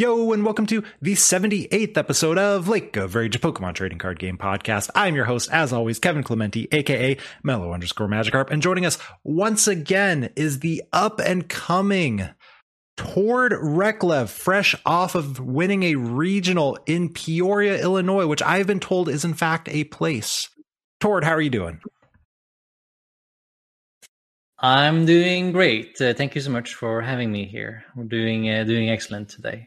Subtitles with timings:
[0.00, 4.18] Yo, and welcome to the 78th episode of Lake of Rage, a Pokemon trading card
[4.18, 4.88] game podcast.
[4.94, 9.68] I'm your host, as always, Kevin Clementi, aka Mellow underscore Magikarp, and joining us once
[9.68, 12.30] again is the up and coming
[12.96, 19.10] Tord Reklev, fresh off of winning a regional in Peoria, Illinois, which I've been told
[19.10, 20.48] is in fact a place.
[21.00, 21.78] Tord, how are you doing?
[24.58, 26.00] I'm doing great.
[26.00, 27.84] Uh, thank you so much for having me here.
[27.94, 29.66] We're doing uh, doing excellent today.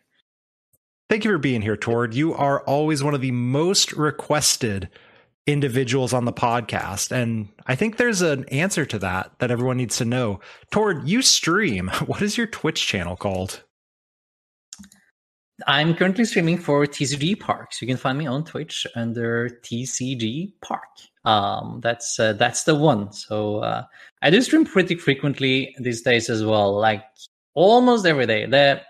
[1.09, 2.13] Thank you for being here, Tord.
[2.13, 4.89] You are always one of the most requested
[5.45, 7.11] individuals on the podcast.
[7.11, 10.39] And I think there's an answer to that that everyone needs to know.
[10.71, 11.89] Tord, you stream.
[12.05, 13.63] What is your Twitch channel called?
[15.67, 17.73] I'm currently streaming for TCG Park.
[17.73, 20.89] So you can find me on Twitch under TCG Park.
[21.25, 23.13] Um, that's uh, that's the one.
[23.13, 23.83] So uh,
[24.21, 27.03] I do stream pretty frequently these days as well, like
[27.53, 28.45] almost every day.
[28.45, 28.81] The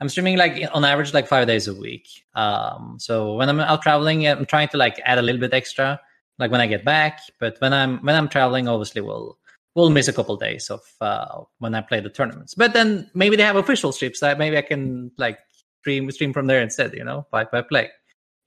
[0.00, 2.08] I'm streaming like on average like five days a week.
[2.34, 6.00] Um, so when I'm out traveling, I'm trying to like add a little bit extra,
[6.38, 7.20] like when I get back.
[7.40, 9.38] But when I'm when I'm traveling, obviously we'll
[9.74, 12.54] we'll miss a couple of days of uh, when I play the tournaments.
[12.54, 15.38] But then maybe they have official streams that maybe I can like
[15.80, 16.94] stream stream from there instead.
[16.94, 17.90] You know, by by play.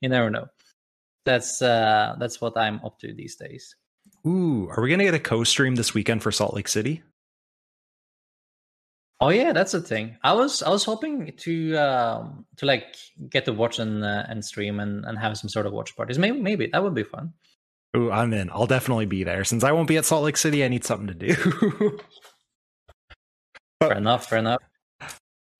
[0.00, 0.46] You never know.
[1.26, 3.76] That's uh that's what I'm up to these days.
[4.26, 7.02] Ooh, are we gonna get a co-stream this weekend for Salt Lake City?
[9.22, 10.16] Oh yeah, that's the thing.
[10.24, 12.96] I was I was hoping to um, to like
[13.30, 16.18] get to watch and uh, and stream and, and have some sort of watch parties.
[16.18, 17.32] Maybe maybe that would be fun.
[17.96, 18.50] Ooh, I'm in.
[18.50, 19.44] I'll definitely be there.
[19.44, 21.34] Since I won't be at Salt Lake City, I need something to do.
[23.80, 24.28] fair enough.
[24.28, 24.60] Fair enough.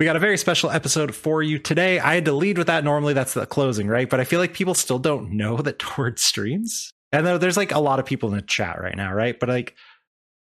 [0.00, 2.00] We got a very special episode for you today.
[2.00, 2.82] I had to lead with that.
[2.82, 4.10] Normally, that's the closing, right?
[4.10, 6.92] But I feel like people still don't know that Tord streams.
[7.12, 9.38] And though there's like a lot of people in the chat right now, right?
[9.38, 9.76] But like,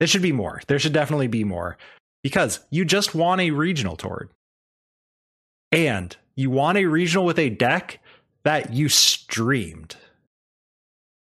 [0.00, 0.60] there should be more.
[0.66, 1.78] There should definitely be more
[2.26, 4.30] because you just want a regional Tord.
[5.70, 8.00] And you want a regional with a deck
[8.42, 9.94] that you streamed.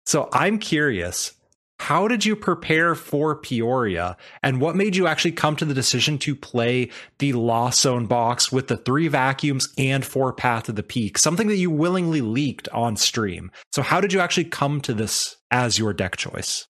[0.06, 1.34] So I'm curious,
[1.78, 6.18] how did you prepare for Peoria and what made you actually come to the decision
[6.20, 6.90] to play
[7.20, 11.50] the Lost Zone box with the three vacuums and four Path to the Peak, something
[11.50, 13.52] that you willingly leaked on stream?
[13.74, 16.66] So how did you actually come to this as your deck choice?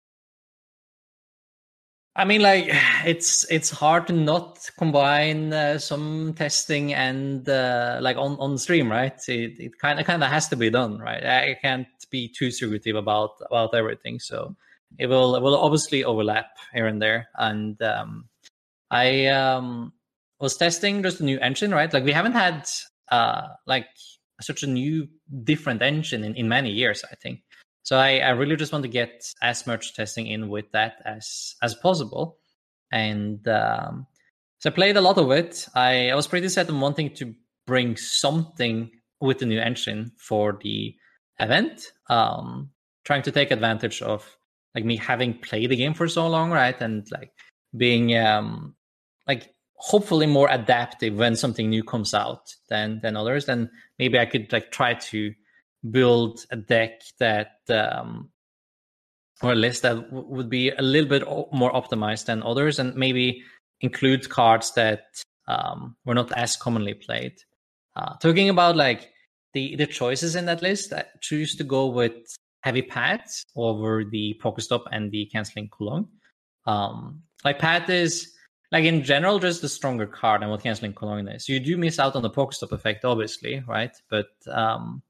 [2.16, 2.66] I mean, like
[3.06, 8.91] it's it's hard to not combine uh, some testing and uh, like on on stream,
[8.91, 9.18] right?
[9.28, 11.25] It it kind of kind of has to be done, right?
[11.25, 14.56] I can't be too secretive about about everything, so
[15.00, 17.28] it will it will obviously overlap here and there.
[17.35, 18.25] And um,
[18.91, 19.94] I um,
[20.40, 21.91] was testing just a new engine, right?
[21.91, 22.68] Like we haven't had
[23.09, 23.88] uh, like
[24.41, 25.07] such a new
[25.44, 27.41] different engine in, in many years, I think.
[27.83, 31.55] So I, I really just want to get as much testing in with that as
[31.61, 32.38] as possible.
[32.91, 34.07] And um,
[34.59, 35.67] so I played a lot of it.
[35.75, 37.33] I, I was pretty set on wanting to
[37.67, 40.95] bring something with the new engine for the
[41.39, 41.91] event.
[42.09, 42.69] Um,
[43.03, 44.38] trying to take advantage of
[44.73, 46.79] like me having played the game for so long, right?
[46.81, 47.31] And like
[47.75, 48.75] being um
[49.27, 53.45] like hopefully more adaptive when something new comes out than than others.
[53.45, 53.69] Then
[54.00, 55.33] maybe I could like try to
[55.89, 58.29] build a deck that um,
[59.41, 62.79] or a list that w- would be a little bit o- more optimized than others
[62.79, 63.44] and maybe
[63.81, 65.03] include cards that
[65.47, 67.35] um, were not as commonly played
[67.95, 69.11] uh, talking about like
[69.53, 72.13] the the choices in that list i choose to go with
[72.63, 76.07] heavy Paths over the Pokestop and the canceling Cologne.
[76.65, 78.33] Um, like Path is
[78.71, 81.47] like in general just the stronger card than what canceling Cologne is.
[81.47, 83.95] You do miss out on the Pokestop effect, obviously, right?
[84.09, 85.03] But um,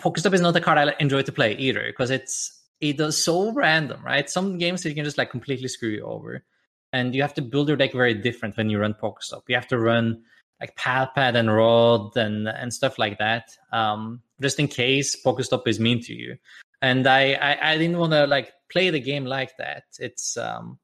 [0.00, 3.52] Pokestop is not a card I enjoy to play either because it's it is so
[3.52, 4.28] random, right?
[4.28, 6.44] Some games that you can just like completely screw you over,
[6.92, 9.42] and you have to build your deck very different when you run Pokestop.
[9.48, 10.22] You have to run
[10.60, 15.66] like Pal Pad and Rod and and stuff like that, um, just in case Pokestop
[15.66, 16.36] is mean to you.
[16.82, 19.84] And I I, I didn't want to like play the game like that.
[19.98, 20.78] It's um,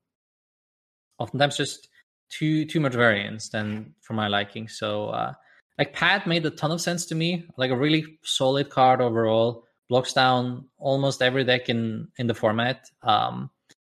[1.18, 1.88] oftentimes just
[2.30, 4.68] too too much variance than for my liking.
[4.68, 5.34] So uh,
[5.78, 7.46] like Path made a ton of sense to me.
[7.56, 9.64] Like a really solid card overall.
[9.88, 12.86] Blocks down almost every deck in in the format.
[13.02, 13.50] Um,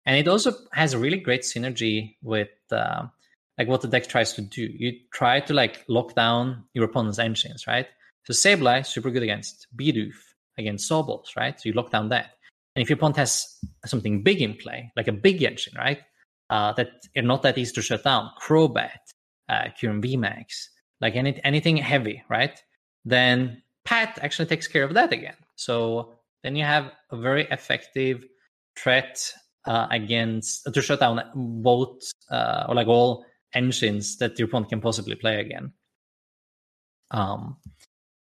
[0.04, 3.06] and it also has a really great synergy with uh,
[3.58, 4.62] like what the deck tries to do.
[4.62, 7.86] You try to like lock down your opponent's engines, right?
[8.24, 10.14] So Sableye super good against Bidoof,
[10.58, 11.58] against Sobbles, right?
[11.58, 12.30] So you lock down that.
[12.74, 13.46] And if your opponent has
[13.86, 16.00] something big in play, like a big engine, right?
[16.50, 18.98] Uh, that are not that easy to shut down, Crobat,
[19.48, 20.66] uh, Kyurem VMAX,
[21.00, 22.60] like any anything heavy, right?
[23.04, 25.36] Then Path actually takes care of that again.
[25.54, 28.24] So then you have a very effective
[28.76, 29.32] threat
[29.66, 32.00] uh, against to shut down both
[32.30, 35.72] uh, or like all engines that your opponent can possibly play again.
[37.10, 37.56] Um,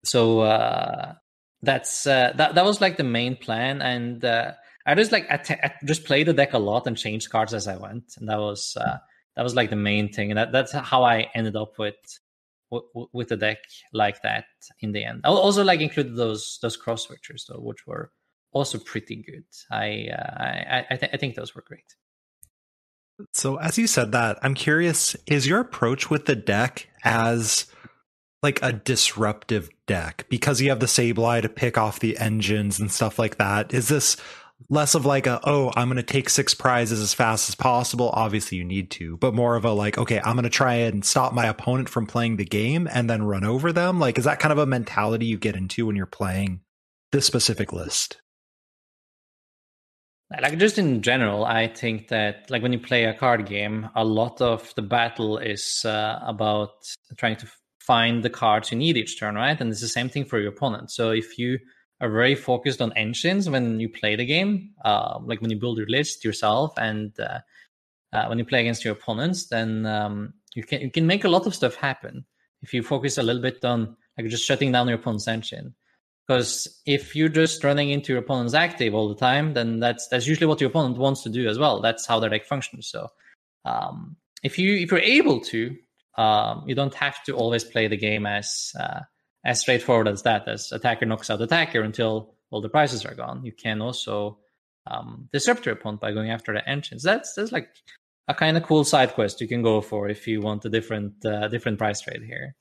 [0.04, 1.14] so uh,
[1.62, 4.54] that's uh, that that was like the main plan, and uh,
[4.86, 7.54] I just like I, t- I just played the deck a lot and changed cards
[7.54, 8.98] as I went, and that was uh,
[9.36, 11.96] that was like the main thing, and that, that's how I ended up with
[13.14, 13.58] with the deck
[13.94, 14.46] like that
[14.80, 15.22] in the end.
[15.24, 18.12] I also like included those those cross switchers though, which were
[18.52, 19.46] also pretty good.
[19.70, 21.96] I uh, I I, th- I think those were great.
[23.34, 27.66] So as you said that, I'm curious: is your approach with the deck as
[28.42, 32.92] like a disruptive deck because you have the Sableye to pick off the engines and
[32.92, 33.74] stuff like that?
[33.74, 34.18] Is this
[34.70, 38.10] less of like a oh i'm going to take six prizes as fast as possible.
[38.14, 41.04] Obviously you need to but more of a like okay i'm going to try and
[41.06, 44.00] stop my opponent from playing the game and then run over them.
[44.00, 46.62] Like is that kind of a mentality you get into when you're playing
[47.12, 48.22] this specific list?
[50.42, 54.06] Like just in general i think that like when you play a card game a
[54.06, 56.70] lot of the battle is uh, about
[57.18, 57.48] trying to
[57.82, 59.60] find the cards you need each turn right?
[59.60, 60.92] And it's the same thing for your opponent.
[60.92, 61.60] So if you
[62.02, 65.78] are very focused on engines when you play the game, uh, like when you build
[65.78, 67.40] your list yourself and uh,
[68.12, 71.30] uh, when you play against your opponents, then um, you can you can make a
[71.30, 72.26] lot of stuff happen
[72.62, 75.76] if you focus a little bit on like just shutting down your opponent's engine.
[76.28, 80.28] Because if you're just running into your opponent's active all the time, then that's that's
[80.28, 81.82] usually what your opponent wants to do as well.
[81.82, 82.88] That's how their deck functions.
[82.88, 83.10] So
[83.64, 85.76] um, if you if you're able to,
[86.18, 89.02] um, you don't have to always play the game as uh,
[89.44, 93.44] as straightforward as that, as attacker knocks out attacker until all the prizes are gone.
[93.44, 94.38] You can also
[94.88, 97.04] um, disrupt your opponent by going after the engines.
[97.04, 97.70] That's that's like
[98.28, 101.26] a kind of cool side quest you can go for if you want a different
[101.26, 102.56] uh, different prize trade here.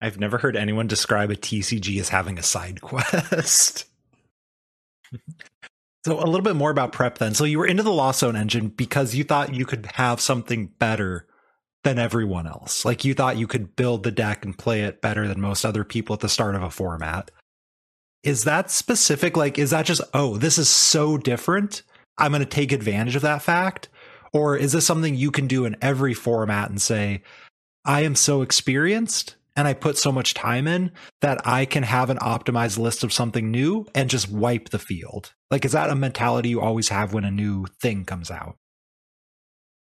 [0.00, 3.86] I've never heard anyone describe a TCG as having a side quest.
[6.04, 7.34] so a little bit more about prep then.
[7.34, 10.66] So you were into the Lost Zone engine because you thought you could have something
[10.78, 11.26] better
[11.84, 12.84] than everyone else.
[12.84, 15.84] Like you thought you could build the deck and play it better than most other
[15.84, 17.30] people at the start of a format.
[18.22, 19.36] Is that specific?
[19.36, 21.82] Like, is that just, oh, this is so different?
[22.18, 23.88] I'm going to take advantage of that fact?
[24.32, 27.22] Or is this something you can do in every format and say,
[27.84, 32.10] I am so experienced and I put so much time in that I can have
[32.10, 35.34] an optimized list of something new and just wipe the field?
[35.50, 38.56] Like, is that a mentality you always have when a new thing comes out?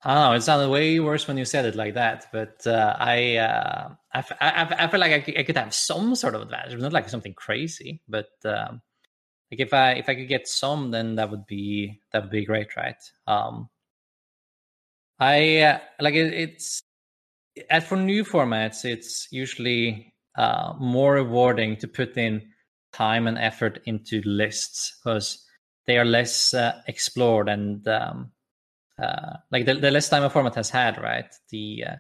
[0.06, 0.34] I don't know.
[0.34, 2.28] It sounded way worse when you said it like that.
[2.32, 6.36] But uh, I, uh, I, I, feel like I could, I could, have some sort
[6.36, 8.04] of advantage, not like something crazy.
[8.08, 8.82] But um,
[9.52, 12.46] like if I if I could get some, then that would be that would be
[12.46, 13.02] great, right?
[13.26, 13.68] Um,
[15.20, 16.84] I uh, like it, it's
[17.72, 18.86] as for new formats.
[18.86, 22.44] It's usually uh, more rewarding to put in
[22.94, 25.44] time and effort into lists because
[25.88, 28.32] they are less uh, explored and um,
[29.02, 31.34] uh, like the, the less time a format has had, right?
[31.50, 31.96] The uh,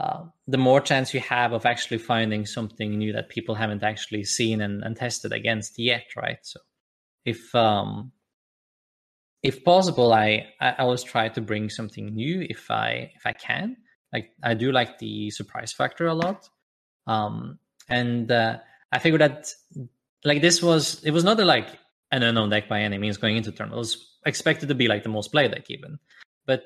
[0.00, 4.24] uh, the more chance you have of actually finding something new that people haven't actually
[4.24, 6.38] seen and, and tested against yet, right?
[6.42, 6.60] So
[7.24, 8.12] if um,
[9.42, 13.76] if possible, I, I always try to bring something new if I if I can.
[14.12, 16.48] Like I do like the surprise factor a lot,
[17.06, 17.58] um,
[17.88, 18.58] and uh,
[18.92, 19.50] I figured that
[20.24, 21.68] like this was it was not a, like
[22.10, 23.76] an unknown deck by any means going into tournament.
[23.76, 25.98] It was expected to be like the most played deck even,
[26.46, 26.64] but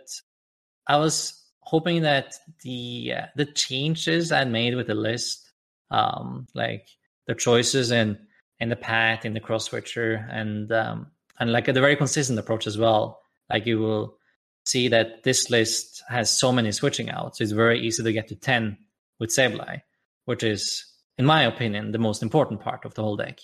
[0.86, 5.50] I was hoping that the uh, the changes I made with the list,
[5.90, 6.88] um, like
[7.26, 8.18] the choices and
[8.58, 11.06] in the path, in the cross switcher, and um,
[11.38, 13.20] and like a very consistent approach as well.
[13.48, 14.16] Like you will
[14.64, 17.40] see that this list has so many switching outs.
[17.40, 18.76] It's very easy to get to ten
[19.18, 19.82] with Sableye,
[20.24, 20.84] which is,
[21.18, 23.38] in my opinion, the most important part of the whole deck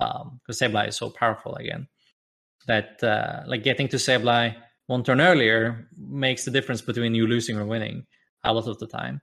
[0.00, 1.86] because um, Sableye is so powerful again
[2.66, 7.56] that uh, like getting to Sableye one turn earlier makes the difference between you losing
[7.56, 8.06] or winning
[8.44, 9.20] a lot of the time.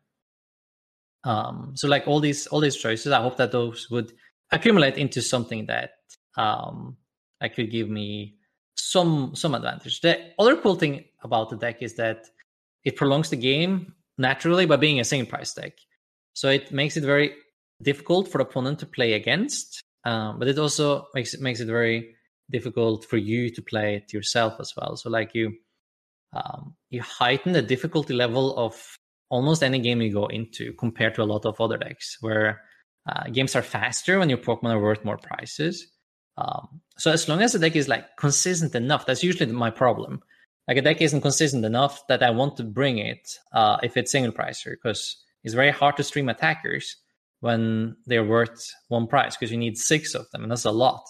[1.24, 4.14] Um, so like all these all these choices, I hope that those would
[4.52, 5.92] accumulate into something that
[6.38, 6.96] um,
[7.42, 8.38] that could give me
[8.76, 10.02] some some advantage.
[10.02, 12.26] The other cool thing about the deck is that
[12.86, 15.74] it prolongs the game naturally by being a single prize deck.
[16.34, 17.36] So it makes it very
[17.82, 21.66] difficult for the opponent to play against, um, but it also makes it makes it
[21.66, 22.16] very
[22.50, 24.96] difficult for you to play it yourself as well.
[24.96, 25.54] So like you
[26.34, 28.98] um, you heighten the difficulty level of
[29.30, 32.62] almost any game you go into compared to a lot of other decks where
[33.10, 35.92] uh, games are faster when your Pokemon are worth more prizes.
[36.38, 40.22] Um, so as long as the deck is like consistent enough, that's usually my problem.
[40.70, 44.12] Like a deck isn't consistent enough that I want to bring it uh, if it's
[44.12, 46.96] single prizer because it's very hard to stream attackers
[47.40, 51.04] when they're worth one prize because you need six of them and that's a lot.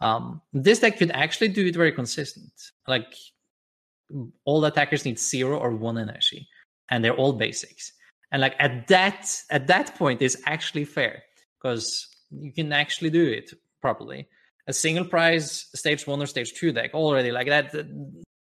[0.00, 2.52] Um, this deck could actually do it very consistent.
[2.86, 3.14] Like
[4.44, 6.46] all attackers need zero or one energy,
[6.90, 7.92] and they're all basics.
[8.32, 11.22] and like at that at that point is actually fair
[11.56, 13.50] because you can actually do it
[13.80, 14.28] properly.
[14.66, 17.72] A single prize stage one or stage two deck already like that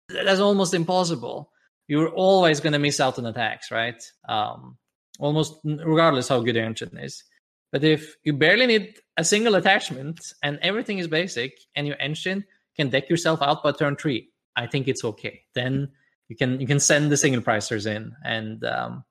[0.09, 1.51] that's almost impossible.
[1.89, 4.03] You're always going to miss out on attacks, right?
[4.29, 4.79] Um,
[5.19, 7.25] almost regardless how good your engine is.
[7.71, 12.45] But if you barely need a single attachment and everything is basic and your engine
[12.77, 15.43] can deck yourself out by turn three, I think it's okay.
[15.55, 15.91] Then
[16.29, 19.05] you can you can send the single prizers in and um,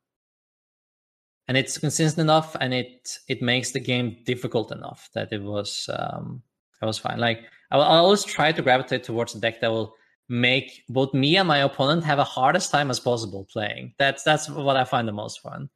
[1.47, 5.89] and it's consistent enough and it it makes the game difficult enough that it was
[5.93, 6.43] um,
[6.81, 7.19] it was fine.
[7.19, 7.39] Like
[7.71, 9.95] I, I always try to gravitate towards a deck that will
[10.29, 13.93] make both me and my opponent have a hardest time as possible playing.
[13.97, 15.69] That's that's what I find the most fun.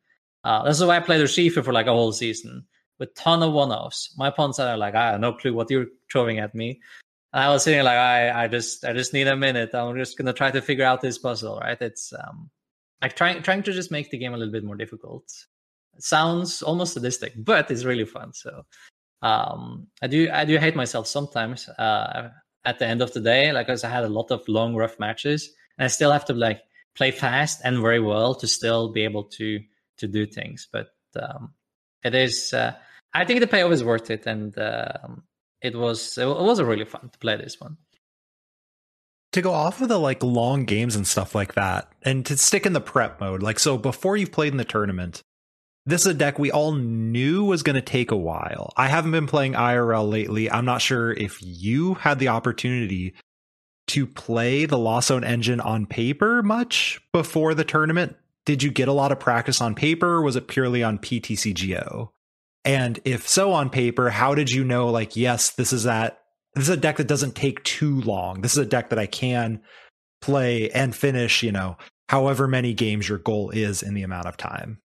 [0.46, 2.64] Uh, is why I played Urshifu for like a whole season
[3.00, 4.14] with ton of one offs.
[4.16, 6.80] My opponents are like, I have no clue what you're throwing at me.
[7.34, 9.74] And I was sitting like, I, I just, I just need a minute.
[9.74, 11.82] I'm just gonna try to figure out this puzzle, right?
[11.82, 12.52] It's um,
[13.02, 15.24] like trying, trying to just make the game a little bit more difficult.
[15.98, 18.32] It sounds almost sadistic, but it's really fun.
[18.34, 18.66] So,
[19.24, 21.68] um, I do, I do hate myself sometimes.
[21.70, 22.30] Uh,
[22.66, 25.00] at the end of the day, like, cause I had a lot of long, rough
[25.00, 26.62] matches, and I still have to like
[26.96, 29.60] play fast and very well to still be able to
[29.98, 30.68] to do things.
[30.72, 31.54] But um,
[32.04, 32.76] it is, uh,
[33.14, 35.24] I think the payoff is worth it, and um,
[35.62, 37.78] it was it was really fun to play this one.
[39.34, 42.66] To go off of the like long games and stuff like that, and to stick
[42.66, 45.22] in the prep mode, like so before you've played in the tournament,
[45.86, 48.74] this is a deck we all knew was going to take a while.
[48.76, 50.50] I haven't been playing IRL lately.
[50.50, 53.14] I'm not sure if you had the opportunity
[53.88, 58.16] to play the Lost Zone engine on paper much before the tournament.
[58.46, 62.10] Did you get a lot of practice on paper was it purely on PTCGO?
[62.64, 66.22] And if so on paper, how did you know like yes, this is that
[66.56, 68.42] this is a deck that doesn't take too long.
[68.42, 69.62] This is a deck that I can
[70.22, 71.78] play and finish, you know,
[72.10, 74.80] however many games your goal is in the amount of time.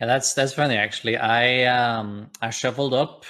[0.00, 1.16] Yeah, that's that's funny actually.
[1.16, 3.24] I um I shuffled up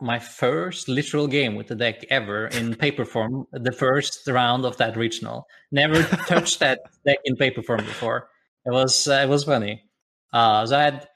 [0.00, 4.76] my first literal game with the deck ever in paper form, the first round of
[4.76, 5.46] that regional.
[5.72, 8.28] Never touched that deck in paper form before.
[8.64, 9.82] It was uh, it was funny.
[10.32, 11.08] Uh, so I had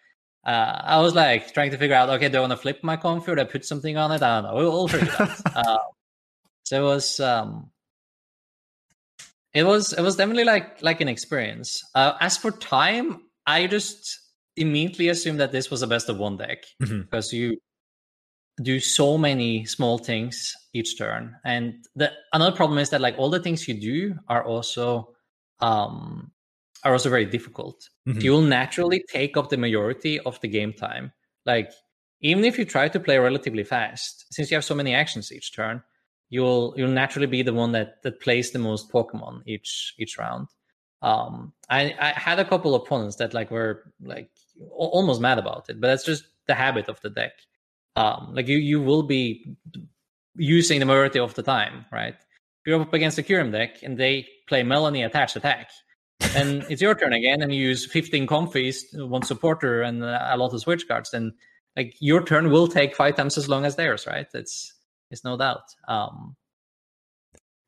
[0.44, 2.96] uh, I was like trying to figure out, okay, do I want to flip my
[2.96, 3.38] Comfey?
[3.38, 4.22] I put something on it?
[4.22, 4.56] I don't know.
[4.56, 5.56] We'll, we'll figure it out.
[5.56, 5.78] uh,
[6.64, 7.70] so it was um,
[9.54, 11.82] it was it was definitely like like an experience.
[11.94, 14.18] Uh, as for time, I just
[14.56, 17.02] immediately assumed that this was a best of one deck mm-hmm.
[17.02, 17.58] because you
[18.60, 23.30] do so many small things each turn, and the another problem is that like all
[23.30, 25.14] the things you do are also
[25.60, 26.32] um
[26.84, 27.88] are also very difficult.
[28.08, 28.20] Mm-hmm.
[28.20, 31.12] You will naturally take up the majority of the game time.
[31.46, 31.70] Like
[32.20, 35.54] even if you try to play relatively fast, since you have so many actions each
[35.54, 35.82] turn,
[36.28, 40.48] you'll you'll naturally be the one that that plays the most Pokemon each each round.
[41.02, 44.30] Um, I I had a couple of opponents that like were like
[44.70, 47.32] almost mad about it, but that's just the habit of the deck.
[47.96, 49.56] Um, like you you will be
[50.36, 52.14] using the majority of the time, right?
[52.64, 55.70] You're up against a Kyurem deck and they play Melony attached attack,
[56.34, 60.54] and it's your turn again, and you use 15 comfies, one supporter, and a lot
[60.54, 61.34] of switch cards, then
[61.76, 64.26] like your turn will take five times as long as theirs, right?
[64.34, 64.74] It's
[65.10, 65.64] it's no doubt.
[65.88, 66.36] Um,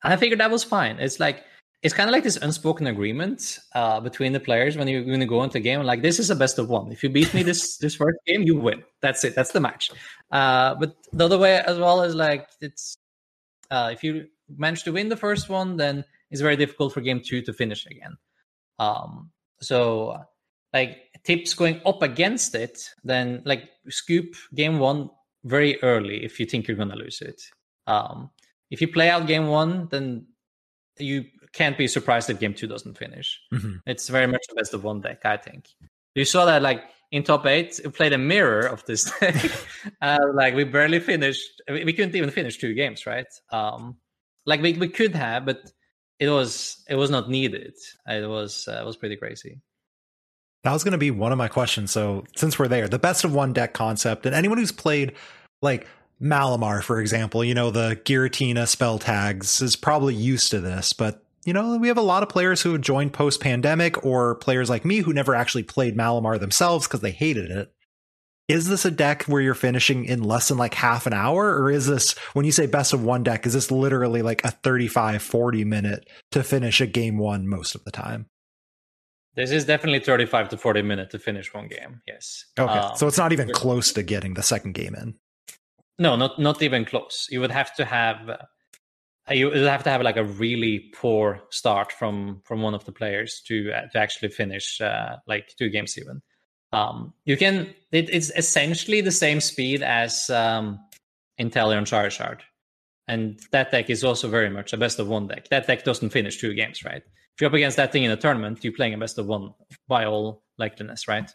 [0.02, 0.98] and I figured that was fine.
[0.98, 1.44] It's like
[1.84, 5.26] it's kind of like this unspoken agreement uh, between the players when you when you
[5.26, 5.82] go into a game.
[5.82, 6.90] Like this is a best of one.
[6.90, 8.82] If you beat me this this first game, you win.
[9.02, 9.34] That's it.
[9.34, 9.90] That's the match.
[10.32, 12.96] Uh, but the other way as well is like it's
[13.70, 14.26] uh, if you
[14.56, 17.84] manage to win the first one, then it's very difficult for game two to finish
[17.84, 18.16] again.
[18.78, 20.16] Um, so
[20.72, 25.10] like tips going up against it, then like scoop game one
[25.44, 27.42] very early if you think you're gonna lose it.
[27.86, 28.30] Um,
[28.70, 30.26] if you play out game one, then
[30.98, 33.40] you can't be surprised if game two doesn't finish.
[33.52, 33.76] Mm-hmm.
[33.86, 35.68] It's very much the best of one deck, I think.
[36.14, 39.36] You saw that like in top eight, we played a mirror of this deck.
[40.02, 41.62] uh, like we barely finished.
[41.68, 43.26] We couldn't even finish two games, right?
[43.50, 43.96] Um,
[44.46, 45.70] like we, we could have, but
[46.18, 47.74] it was it was not needed.
[48.06, 49.60] It was uh, it was pretty crazy.
[50.62, 51.90] That was going to be one of my questions.
[51.90, 55.12] So since we're there, the best of one deck concept, and anyone who's played
[55.60, 55.86] like
[56.22, 61.23] Malamar, for example, you know the Giratina spell tags is probably used to this, but
[61.44, 64.70] you know we have a lot of players who have joined post pandemic, or players
[64.70, 67.72] like me who never actually played Malamar themselves because they hated it.
[68.46, 71.70] Is this a deck where you're finishing in less than like half an hour or
[71.70, 75.22] is this when you say best of one deck is this literally like a 35
[75.22, 78.26] 40 minute to finish a game one most of the time?
[79.34, 82.44] This is definitely 35 to 40 minute to finish one game yes.
[82.58, 85.14] Okay um, so it's not even close to getting the second game in.
[85.98, 87.26] No not not even close.
[87.30, 88.28] You would have to have
[89.30, 93.42] you have to have like a really poor start from from one of the players
[93.46, 96.20] to uh, to actually finish uh, like two games even.
[96.72, 100.78] Um, you can it, it's essentially the same speed as um,
[101.40, 102.40] Inteleon Charizard,
[103.08, 105.48] and that deck is also very much a best of one deck.
[105.48, 107.02] That deck doesn't finish two games, right?
[107.02, 109.54] If you're up against that thing in a tournament, you're playing a best of one
[109.88, 111.30] by all likeliness, right?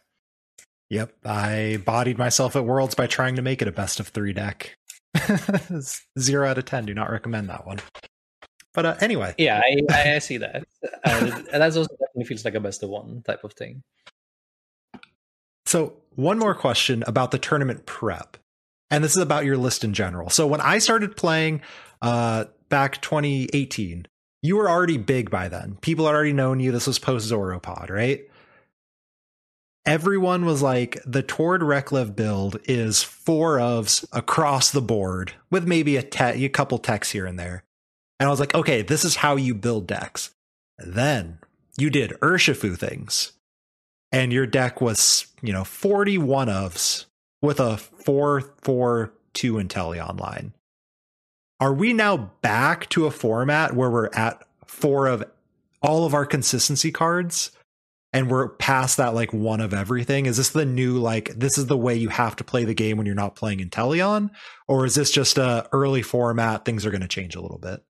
[0.90, 4.34] Yep, I bodied myself at Worlds by trying to make it a best of three
[4.34, 4.76] deck.
[6.20, 6.86] Zero out of ten.
[6.86, 7.80] Do not recommend that one.
[8.74, 10.64] But uh, anyway, yeah, I, I see that.
[11.04, 13.82] Uh, that's also definitely feels like a best of one type of thing.
[15.66, 18.38] So one more question about the tournament prep,
[18.92, 20.30] and this is about your list in general.
[20.30, 21.62] So when I started playing
[22.02, 24.08] uh, back 2018,
[24.42, 25.78] you were already big by then.
[25.82, 26.72] People had already known you.
[26.72, 28.30] This was post Zoropod, right?
[29.90, 35.98] Everyone was like, the Tord Reklev build is four ofs across the board with maybe
[35.98, 37.64] a, te- a couple techs here and there.
[38.20, 40.30] And I was like, okay, this is how you build decks.
[40.78, 41.40] Then
[41.76, 43.32] you did Urshifu things,
[44.12, 47.06] and your deck was, you know, 41 ofs
[47.42, 50.54] with a 4 4 2 Inteleon line.
[51.60, 55.24] Are we now back to a format where we're at four of
[55.82, 57.52] all of our consistency cards?
[58.12, 60.26] And we're past that like one of everything.
[60.26, 62.98] Is this the new like this is the way you have to play the game
[62.98, 64.30] when you're not playing Inteleon
[64.68, 67.84] or is this just a early format things are going to change a little bit?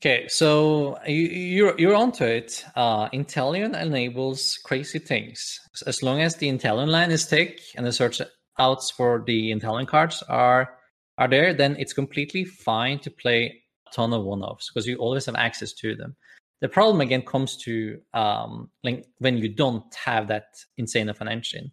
[0.00, 2.64] Okay so you, you're you're onto it.
[2.76, 5.58] Uh Inteleon enables crazy things.
[5.84, 8.20] As long as the Inteleon line is thick and the search
[8.58, 10.78] outs for the Inteleon cards are
[11.18, 15.26] are there then it's completely fine to play a ton of one-offs because you always
[15.26, 16.16] have access to them
[16.62, 20.44] the problem again comes to um, like when you don't have that
[20.78, 21.72] insane of an engine.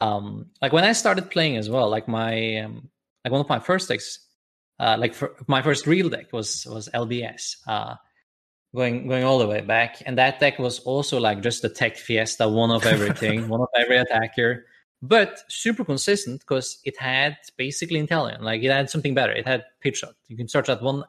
[0.00, 2.88] Um, like when I started playing as well, like my um,
[3.22, 4.18] like one of my first decks,
[4.80, 7.96] uh, like for, my first real deck was was LBS, uh,
[8.74, 11.98] going going all the way back, and that deck was also like just a tech
[11.98, 14.64] fiesta, one of everything, one of every attacker,
[15.02, 19.32] but super consistent because it had basically Inteleon, like it had something better.
[19.32, 20.14] It had pitch shot.
[20.28, 21.04] You can search out one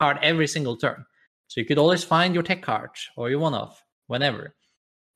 [0.00, 1.04] card every single turn.
[1.52, 4.54] So you could always find your tech card or your one off whenever.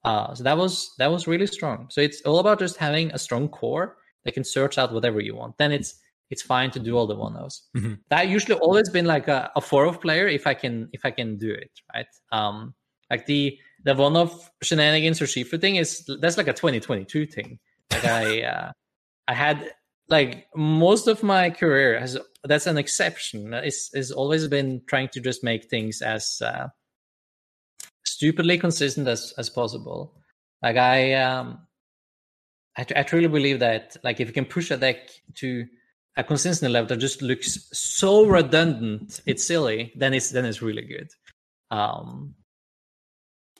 [0.05, 1.87] Uh, so that was that was really strong.
[1.89, 5.35] So it's all about just having a strong core that can search out whatever you
[5.35, 5.57] want.
[5.57, 7.69] Then it's it's fine to do all the one offs.
[7.75, 7.95] Mm-hmm.
[8.11, 11.11] That usually always been like a, a four of player if I can if I
[11.11, 12.07] can do it right.
[12.33, 12.75] Um,
[13.11, 17.59] like the the one off shenanigans Urshifu thing is that's like a 2022 thing.
[17.91, 18.73] Like I uh,
[19.27, 19.71] I had
[20.09, 23.53] like most of my career has that's an exception.
[23.55, 26.69] It's, it's always been trying to just make things as uh,
[28.05, 30.15] stupidly consistent as as possible.
[30.63, 31.67] Like I um
[32.77, 35.67] I, I truly believe that like if you can push a deck to
[36.17, 39.93] a consistency level that just looks so redundant, it's silly.
[39.97, 41.11] Then it's then it's really good.
[41.71, 42.35] Um,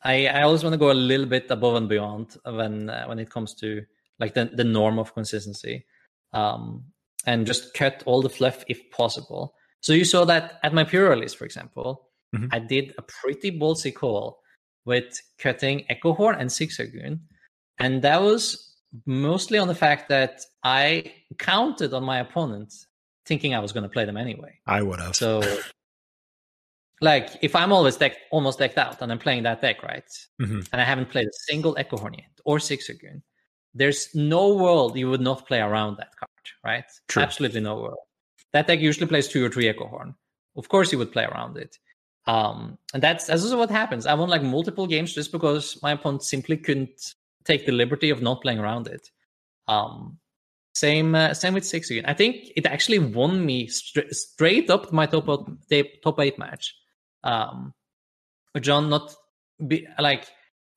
[0.03, 3.19] I I always want to go a little bit above and beyond when uh, when
[3.19, 3.85] it comes to
[4.21, 5.85] like the the norm of consistency
[6.33, 6.85] um,
[7.27, 9.55] and just cut all the fluff if possible.
[9.81, 12.49] So you saw that at my Pure release, for example, mm-hmm.
[12.53, 14.41] I did a pretty ballsy call
[14.85, 17.21] with cutting Echo Horn and Zigzagoon.
[17.79, 22.73] And that was mostly on the fact that I counted on my opponent
[23.27, 24.59] thinking I was going to play them anyway.
[24.67, 25.17] I would have.
[25.17, 25.43] So,
[27.01, 30.09] like, if I'm always decked, almost decked out and I'm playing that deck, right?
[30.41, 30.61] Mm-hmm.
[30.73, 33.23] And I haven't played a single Echo Horn yet or Zigzagoon,
[33.77, 36.31] there's no world you would not play around that card,
[36.65, 36.85] right?
[37.09, 37.23] True.
[37.23, 37.99] Absolutely no world.
[38.53, 40.15] That deck usually plays two or three Echo Horn.
[40.57, 41.79] Of course, you would play around it.
[42.27, 44.07] Um, and that's that's also what happens.
[44.07, 48.23] I won like multiple games just because my opponent simply couldn't take the liberty of
[48.23, 49.11] not playing around it.
[49.69, 50.19] Um,
[50.75, 52.07] same uh, same with six again.
[52.07, 55.27] I think it actually won me st- straight up my top
[56.03, 56.75] top eight match.
[57.23, 57.75] Um,
[58.61, 59.15] John not
[59.67, 60.27] be like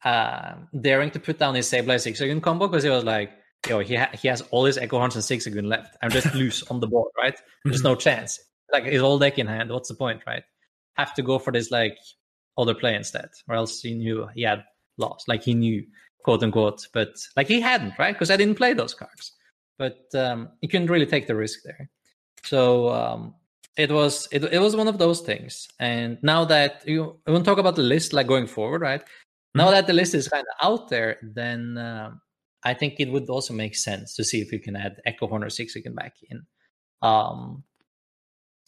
[0.04, 3.32] uh, daring to put down his Sableye Zigzagoon combo because he was like,
[3.68, 5.98] yo, he ha- he has all his Echo Horns and Zigzagoon left.
[6.02, 7.38] I'm just loose on the board, right?
[7.66, 8.40] There's no chance.
[8.72, 9.72] Like his whole deck in hand.
[9.72, 10.44] What's the point, right?
[10.94, 11.98] Have to go for this like
[12.58, 14.64] other play instead, or else he knew he had
[14.98, 15.28] lost.
[15.28, 15.86] Like he knew,
[16.24, 18.14] quote unquote, but like he hadn't, right?
[18.14, 19.34] Because I didn't play those cards.
[19.78, 21.90] But um, he couldn't really take the risk there.
[22.44, 23.34] So um,
[23.78, 25.68] it was it, it was one of those things.
[25.80, 29.02] And now that you want to talk about the list, like going forward, right?
[29.56, 29.74] Now mm-hmm.
[29.74, 32.12] that the list is kind of out there, then uh,
[32.64, 35.44] I think it would also make sense to see if you can add Echo Horn
[35.44, 36.46] or Zigzagoon back in.
[37.02, 37.64] Um,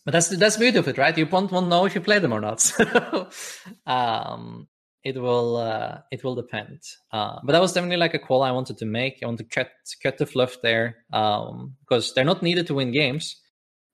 [0.06, 1.15] but that's that's beauty of it, right?
[1.15, 2.72] You won't, won't know if you play them or not.
[3.86, 4.67] um,
[5.04, 6.80] it will uh, it will depend.
[7.12, 9.20] Uh, but that was definitely like a call I wanted to make.
[9.22, 9.70] I want to cut
[10.02, 13.39] cut the fluff there um, because they're not needed to win games.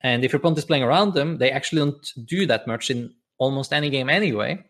[0.01, 3.13] And if your opponent is playing around them, they actually don't do that much in
[3.37, 4.63] almost any game anyway.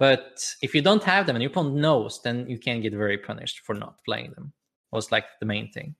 [0.00, 3.18] But if you don't have them and your opponent knows, then you can get very
[3.18, 4.54] punished for not playing them.
[4.92, 5.94] Was like the main thing.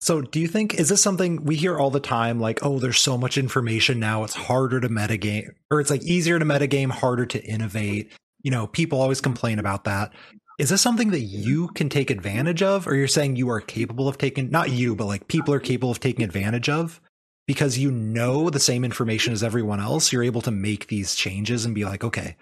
[0.00, 2.40] So, do you think is this something we hear all the time?
[2.40, 6.38] Like, oh, there's so much information now; it's harder to metagame, or it's like easier
[6.38, 8.10] to metagame, harder to innovate.
[8.42, 10.12] You know, people always complain about that.
[10.58, 14.08] Is this something that you can take advantage of, or you're saying you are capable
[14.08, 14.50] of taking?
[14.50, 17.00] Not you, but like people are capable of taking advantage of
[17.46, 20.12] because you know the same information as everyone else.
[20.12, 22.36] You're able to make these changes and be like, okay,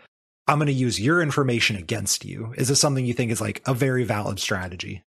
[0.47, 2.53] I'm going to use your information against you.
[2.57, 5.03] Is this something you think is like a very valid strategy?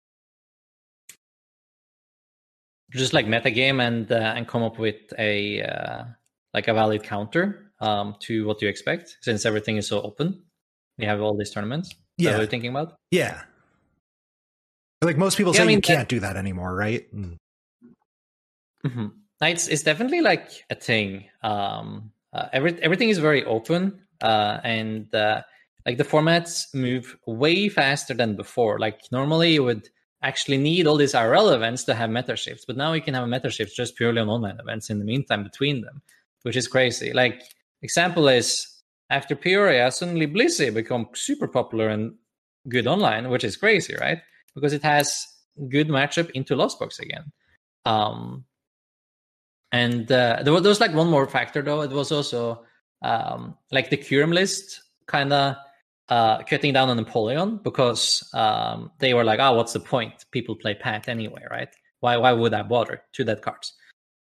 [2.92, 6.04] Just like metagame and uh, and come up with a uh,
[6.54, 10.44] like a valid counter um, to what you expect, since everything is so open.
[11.00, 11.96] We have all these tournaments.
[12.20, 12.94] Yeah, you're thinking about.
[13.10, 13.42] Yeah,
[15.04, 17.14] like most people yeah, say, I mean, you can't do that anymore, right?
[17.16, 17.38] Mm.
[18.86, 19.08] Mm-hmm.
[19.42, 21.26] It's it's definitely like a thing.
[21.42, 25.42] Um, uh, every, everything is very open uh, and uh,
[25.86, 28.80] like the formats move way faster than before.
[28.80, 29.90] Like normally you would
[30.24, 33.28] actually need all these IRL events to have meta shifts, but now you can have
[33.28, 36.02] meta shifts just purely on online events in the meantime between them,
[36.44, 37.12] which is crazy.
[37.12, 37.44] Like
[37.82, 38.66] example is
[39.10, 42.16] after Peoria, suddenly Blissey become super popular and
[42.70, 44.20] good online, which is crazy, right?
[44.56, 45.28] Because it has
[45.68, 47.32] good matchup into Lost Box again.
[47.86, 48.46] Um,
[49.74, 51.82] and uh, there, was, there was like one more factor though.
[51.82, 52.64] It was also
[53.04, 55.56] um, like the Kyurem list kind of
[56.10, 60.26] uh, cutting down on Napoleon because um, they were like, oh, what's the point?
[60.32, 61.70] People play Path anyway, right?
[62.00, 63.04] Why why would I bother?
[63.14, 63.74] Two dead cards.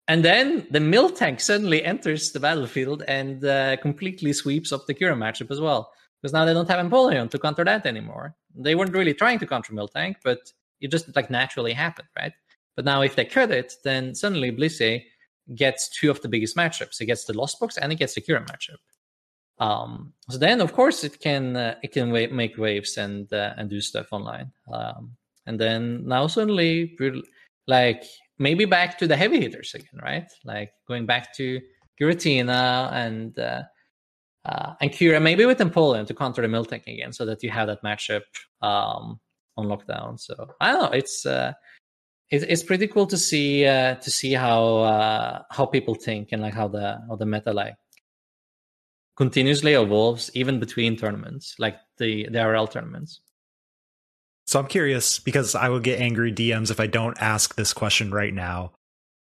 [0.07, 5.17] And then the Miltank suddenly enters the battlefield and uh, completely sweeps up the Kyurem
[5.17, 5.91] matchup as well.
[6.21, 8.35] Because now they don't have Napoleon to counter that anymore.
[8.55, 10.39] They weren't really trying to counter Miltank, but
[10.79, 12.33] it just like naturally happened, right?
[12.75, 15.05] But now if they cut it, then suddenly Blissey
[15.53, 17.01] gets two of the biggest matchups.
[17.01, 18.77] It gets the Lost Box and it gets the Kyurem matchup.
[19.57, 23.53] Um, so then, of course, it can uh, it can wa- make waves and uh,
[23.57, 24.51] and do stuff online.
[24.71, 26.97] Um, and then now suddenly,
[27.67, 28.03] like
[28.37, 30.29] maybe back to the heavy hitters again, right?
[30.43, 31.61] Like going back to
[31.99, 33.63] Giratina and uh,
[34.45, 37.67] uh, and Kira, maybe with Napoleon to counter the Miltank again, so that you have
[37.67, 38.23] that matchup
[38.61, 39.19] um,
[39.57, 40.19] on lockdown.
[40.19, 40.97] So I don't know.
[40.97, 41.53] It's uh,
[42.31, 46.41] it's, it's pretty cool to see uh, to see how uh, how people think and
[46.41, 47.75] like how the how the meta like
[49.15, 53.21] continuously evolves even between tournaments like the the RL tournaments.
[54.47, 58.11] So I'm curious because I will get angry DMs if I don't ask this question
[58.11, 58.73] right now.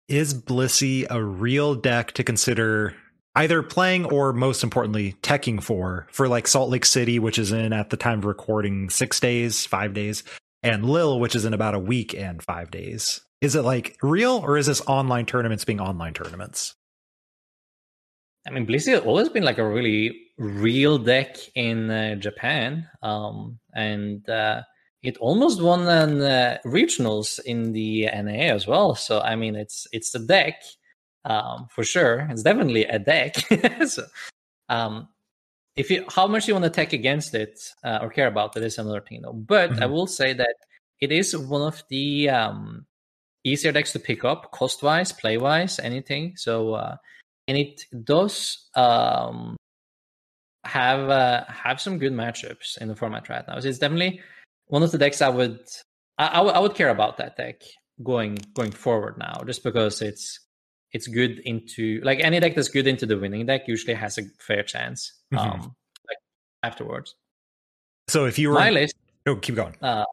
[0.07, 2.95] Is Blissey a real deck to consider
[3.35, 7.73] either playing or most importantly teching for for like Salt Lake City, which is in
[7.73, 10.23] at the time of recording six days, five days,
[10.63, 13.21] and Lille, which is in about a week and five days.
[13.41, 16.75] Is it like real or is this online tournaments being online tournaments?
[18.47, 24.27] I mean, has always been like a really real deck in uh, Japan, um, and
[24.29, 24.63] uh,
[25.03, 28.95] it almost won an uh, regionals in the NA as well.
[28.95, 30.63] So I mean, it's it's a deck
[31.25, 32.27] um, for sure.
[32.31, 33.35] It's definitely a deck.
[33.87, 34.03] so,
[34.69, 35.09] um,
[35.75, 38.63] if you how much you want to take against it uh, or care about it
[38.63, 39.33] is another thing though.
[39.33, 39.83] But mm-hmm.
[39.83, 40.55] i will say that
[40.99, 42.85] it is one of the um,
[43.43, 46.33] easier decks to pick up cost wise play wise anything.
[46.35, 46.95] So uh,
[47.47, 49.55] and it does um,
[50.65, 53.59] have uh, have some good matchups in the format right now.
[53.59, 54.21] So it's definitely
[54.69, 55.59] one of the decks i would
[56.17, 57.61] I, I, w- I would care about that deck
[58.01, 60.39] going going forward now just because it's
[60.91, 64.23] it's good into like any deck that's good into the winning deck usually has a
[64.39, 65.47] fair chance mm-hmm.
[65.47, 65.75] um
[66.07, 66.17] like
[66.63, 67.15] afterwards.
[68.07, 68.95] So if you were my list
[69.27, 69.75] oh keep going.
[69.81, 70.05] uh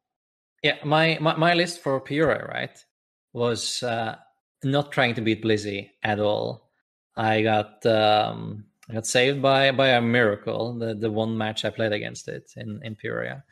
[0.63, 2.85] yeah my my, my list for Peoria right
[3.33, 4.17] was uh
[4.65, 6.71] not trying to beat Blissey at all.
[7.17, 11.71] I got um i got saved by by a miracle the the one match i
[11.71, 13.43] played against it in in Peoria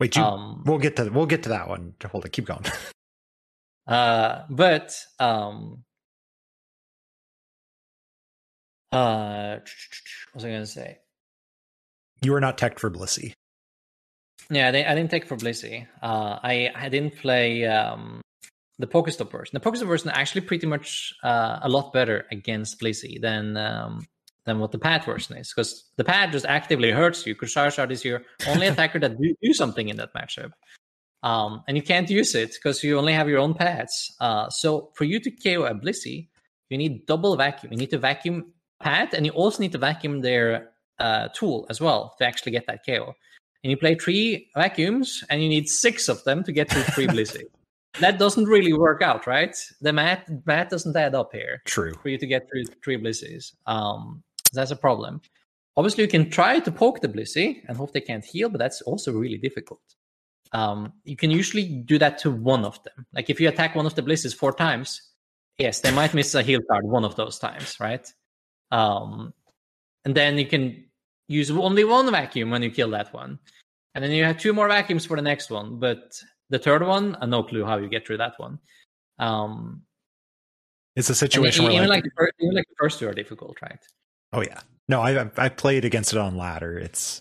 [0.00, 2.64] wait you, um we'll get to we'll get to that one hold it keep going.
[3.88, 5.82] Uh but um
[8.92, 10.98] uh, what was I going to say?
[12.22, 13.32] You were not tech for Blissey.
[14.50, 15.86] Yeah, I didn't, I didn't tech for Blissey.
[16.02, 18.22] Uh, I I didn't play um,
[18.78, 19.60] the Pokestop version.
[19.60, 24.06] The Pokestop version actually pretty much uh, a lot better against Blissey than um,
[24.46, 27.34] than what the Path version is, because the Path just actively hurts you.
[27.34, 30.52] Because Charizard is your only attacker that do, do something in that matchup.
[31.22, 34.14] Um, and you can't use it because you only have your own Paths.
[34.20, 36.28] Uh, so for you to KO a Blissey,
[36.70, 37.72] you need double vacuum.
[37.72, 41.80] You need to vacuum Path, and you also need to vacuum their uh, tool as
[41.80, 43.14] well to actually get that KO.
[43.64, 47.06] And you play three vacuums, and you need six of them to get to three
[47.14, 47.44] Blissey.
[48.00, 49.56] that doesn't really work out, right?
[49.80, 51.62] The math math doesn't add up here.
[51.64, 51.94] True.
[51.94, 53.52] For you to get through three Blissey's.
[53.66, 55.20] Um, that's a problem.
[55.76, 58.82] Obviously, you can try to poke the Blissey and hope they can't heal, but that's
[58.82, 59.80] also really difficult.
[60.52, 63.06] Um, you can usually do that to one of them.
[63.12, 65.00] Like if you attack one of the Blisseys four times,
[65.58, 68.06] yes, they might miss a heal card one of those times, right?
[68.70, 69.32] Um,
[70.04, 70.84] and then you can
[71.28, 73.38] use only one vacuum when you kill that one.
[73.94, 75.78] And then you have two more vacuums for the next one.
[75.78, 78.58] But the third one, I no clue how you get through that one.
[79.18, 79.82] Um,
[80.96, 83.08] it's a situation even, where even like, like, the first, even like the first two
[83.08, 83.78] are difficult, right?
[84.32, 86.78] oh yeah, no, I I played against it on ladder.
[86.78, 87.20] It's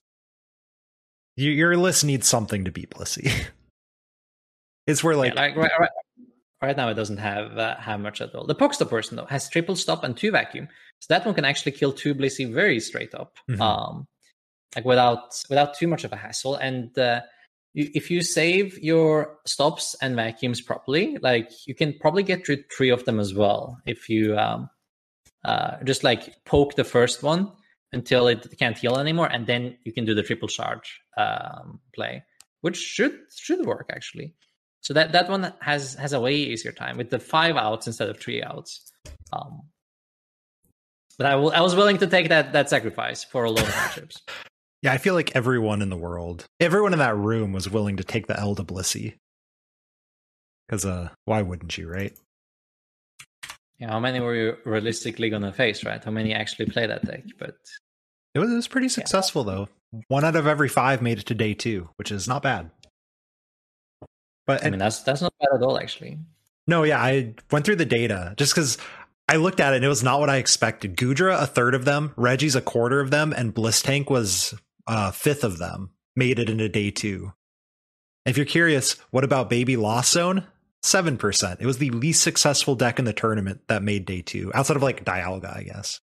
[1.36, 3.31] you, your list needs something to beat Blissey.
[4.88, 5.89] it's where like, yeah, like right, right,
[6.62, 8.45] right now it doesn't have uh, have much at all.
[8.45, 10.67] The Pokestop person though has triple stop and two vacuum,
[10.99, 13.60] so that one can actually kill two Blissey very straight up, Mhm.
[13.62, 14.07] um,
[14.75, 16.55] like without without too much of a hassle.
[16.55, 17.21] And uh,
[17.73, 22.63] you, if you save your stops and vacuums properly, like you can probably get through
[22.75, 24.69] three of them as well if you um,
[25.45, 27.51] uh, just like poke the first one
[27.93, 32.23] until it can't heal anymore, and then you can do the triple charge um, play,
[32.62, 34.33] which should should work actually.
[34.81, 38.10] So that that one has has a way easier time with the five outs instead
[38.10, 38.91] of three outs.
[39.31, 39.62] Um,
[41.17, 43.73] but I will I was willing to take that that sacrifice for a lot of
[43.73, 44.21] matchups.
[44.82, 48.03] yeah, I feel like everyone in the world, everyone in that room was willing to
[48.03, 49.15] take the L to Blissey.
[50.67, 52.13] Because uh, why wouldn't you, right?
[53.80, 56.03] Yeah, how many were you realistically gonna face, right?
[56.03, 57.23] How many actually play that deck?
[57.39, 57.56] But
[58.34, 59.69] It was, it was pretty successful though.
[60.10, 62.71] One out of every five made it to day two, which is not bad.
[64.45, 66.19] But I mean that's that's not bad at all actually.
[66.67, 68.77] No, yeah, I went through the data just because
[69.28, 70.96] I looked at it and it was not what I expected.
[70.96, 74.54] Gudra, a third of them, Reggie's a quarter of them, and Bliss Tank was
[74.88, 75.92] a fifth of them.
[76.16, 77.34] Made it into day two.
[78.26, 80.46] If you're curious, what about Baby Lost Zone?
[80.82, 81.60] Seven percent.
[81.62, 84.84] It was the least successful deck in the tournament that made day two, outside of
[84.84, 86.00] like Dialga, I guess.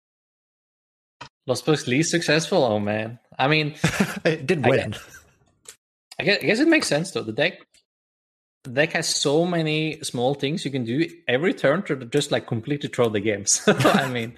[1.46, 2.64] Lost Box least successful.
[2.64, 3.76] Oh man, I mean,
[4.26, 4.96] it did win.
[6.20, 7.24] I guess, I guess it makes sense though.
[7.24, 7.60] The deck
[8.63, 12.47] the deck has so many small things you can do every turn to just like
[12.47, 13.45] completely throw the game.
[13.47, 14.34] So I mean,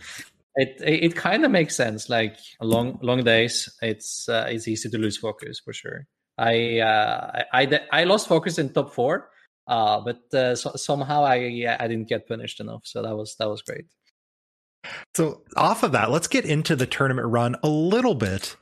[0.55, 2.09] it it, it kind of makes sense.
[2.09, 6.07] Like long long days, it's uh, it's easy to lose focus for sure.
[6.37, 9.29] I uh, I, I I lost focus in top four,
[9.67, 12.81] uh, but uh, so, somehow I yeah, I didn't get punished enough.
[12.85, 13.85] So that was that was great.
[15.15, 18.57] So, off of that, let's get into the tournament run a little bit.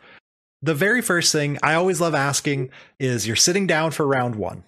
[0.62, 2.69] The very first thing I always love asking
[3.00, 4.63] is you're sitting down for round one.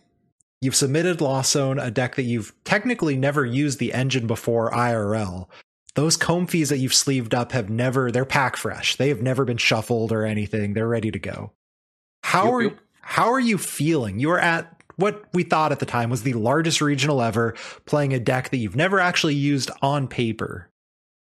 [0.63, 5.47] You've submitted Lost Zone, a deck that you've technically never used the engine before IRL.
[5.95, 8.95] Those Comfies that you've sleeved up have never, they're pack fresh.
[8.95, 10.73] They have never been shuffled or anything.
[10.73, 11.52] They're ready to go.
[12.23, 12.78] How Yup, are, yup.
[13.02, 14.19] how are you feeling?
[14.19, 18.13] You are at what we thought at the time was the largest regional ever, playing
[18.13, 20.69] a deck that you've never actually used on paper.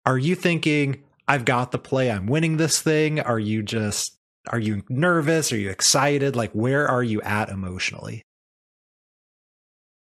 [0.05, 3.19] Are you thinking, I've got the play, I'm winning this thing?
[3.19, 5.51] Are you just, are you nervous?
[5.51, 6.35] Are you excited?
[6.35, 8.23] Like, where are you at emotionally?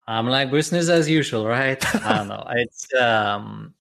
[0.07, 1.83] I'm like business as usual, right?
[2.05, 2.45] I don't know.
[2.51, 3.73] It's um,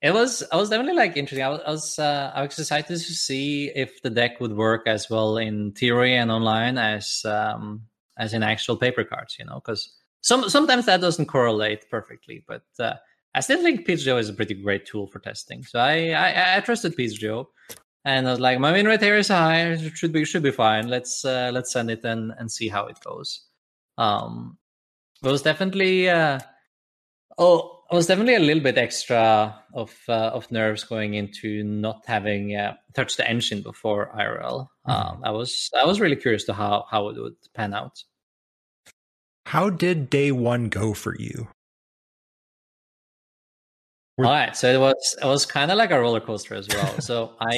[0.00, 1.44] it was I was definitely like interesting.
[1.44, 4.86] I was I was, uh, I was excited to see if the deck would work
[4.86, 7.82] as well in theory and online as um
[8.18, 9.36] as in actual paper cards.
[9.38, 12.94] You know, because some sometimes that doesn't correlate perfectly, but uh,
[13.34, 15.62] I still think PeachJo is a pretty great tool for testing.
[15.64, 17.46] So I I, I trusted PeachJo.
[18.06, 19.62] And I was like, my win rate here is high.
[19.62, 20.88] It should be should be fine.
[20.88, 23.46] Let's uh, let's send it and and see how it goes.
[23.96, 24.58] Um,
[25.30, 26.38] was definitely uh,
[27.38, 32.02] oh it was definitely a little bit extra of uh, of nerves going into not
[32.06, 34.68] having uh, touched the engine before IRL.
[34.86, 38.02] Um, I was I was really curious to how how it would pan out.
[39.46, 41.48] How did day one go for you?
[44.16, 46.68] Were- All right, so it was it was kind of like a roller coaster as
[46.68, 47.00] well.
[47.00, 47.56] so I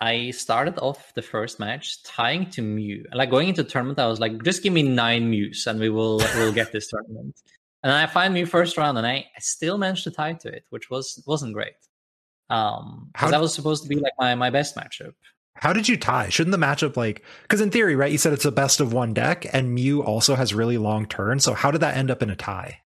[0.00, 3.04] I started off the first match tying to Mew.
[3.12, 5.90] Like going into the tournament, I was like, just give me nine Mews and we
[5.90, 7.36] will we'll get this tournament.
[7.84, 10.64] And I find Mew first round, and I, I still managed to tie to it,
[10.70, 11.74] which was wasn't great.
[12.50, 15.12] Um, because that was supposed to be like my my best matchup.
[15.54, 16.28] How did you tie?
[16.28, 18.10] Shouldn't the matchup like because in theory, right?
[18.10, 21.44] You said it's a best of one deck, and Mew also has really long turns.
[21.44, 22.80] So how did that end up in a tie?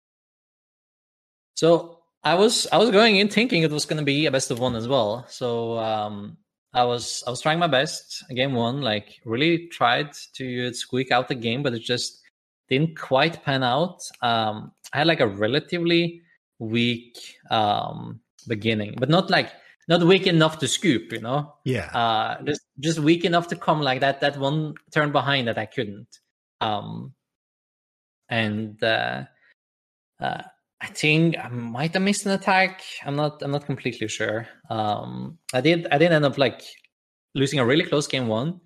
[1.55, 4.51] So I was I was going in thinking it was going to be a best
[4.51, 5.25] of one as well.
[5.29, 6.37] So um,
[6.73, 8.23] I was I was trying my best.
[8.33, 12.21] Game one, like really tried to squeak out the game, but it just
[12.69, 14.01] didn't quite pan out.
[14.21, 16.21] Um, I had like a relatively
[16.59, 17.17] weak
[17.49, 19.51] um, beginning, but not like
[19.89, 21.11] not weak enough to scoop.
[21.11, 21.87] You know, Yeah.
[21.91, 24.21] uh, just just weak enough to come like that.
[24.21, 26.19] That one turn behind that I couldn't.
[26.61, 27.13] Um,
[28.29, 29.23] and uh,
[30.21, 30.43] uh,
[30.81, 32.81] I think I might have missed an attack.
[33.05, 33.41] I'm not.
[33.43, 34.47] I'm not completely sure.
[34.69, 35.87] Um, I did.
[35.91, 36.63] I did end up like
[37.35, 38.59] losing a really close game one,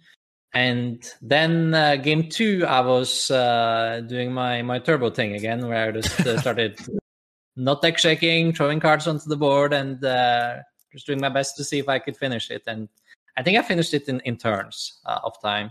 [0.54, 5.89] and then uh, game two, I was uh, doing my my turbo thing again, where
[5.89, 6.80] I just uh, started
[7.58, 10.60] not deck checking, throwing cards onto the board, and uh,
[10.93, 12.63] just doing my best to see if I could finish it.
[12.65, 12.88] And
[13.36, 15.69] I think I finished it in in turns uh, of time.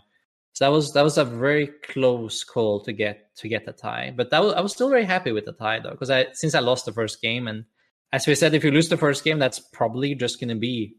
[0.55, 4.13] So that was that was a very close call to get to get a tie.
[4.17, 6.55] But that was, I was still very happy with the tie though, because I since
[6.55, 7.65] I lost the first game, and
[8.13, 10.95] as we said, if you lose the first game, that's probably just going to be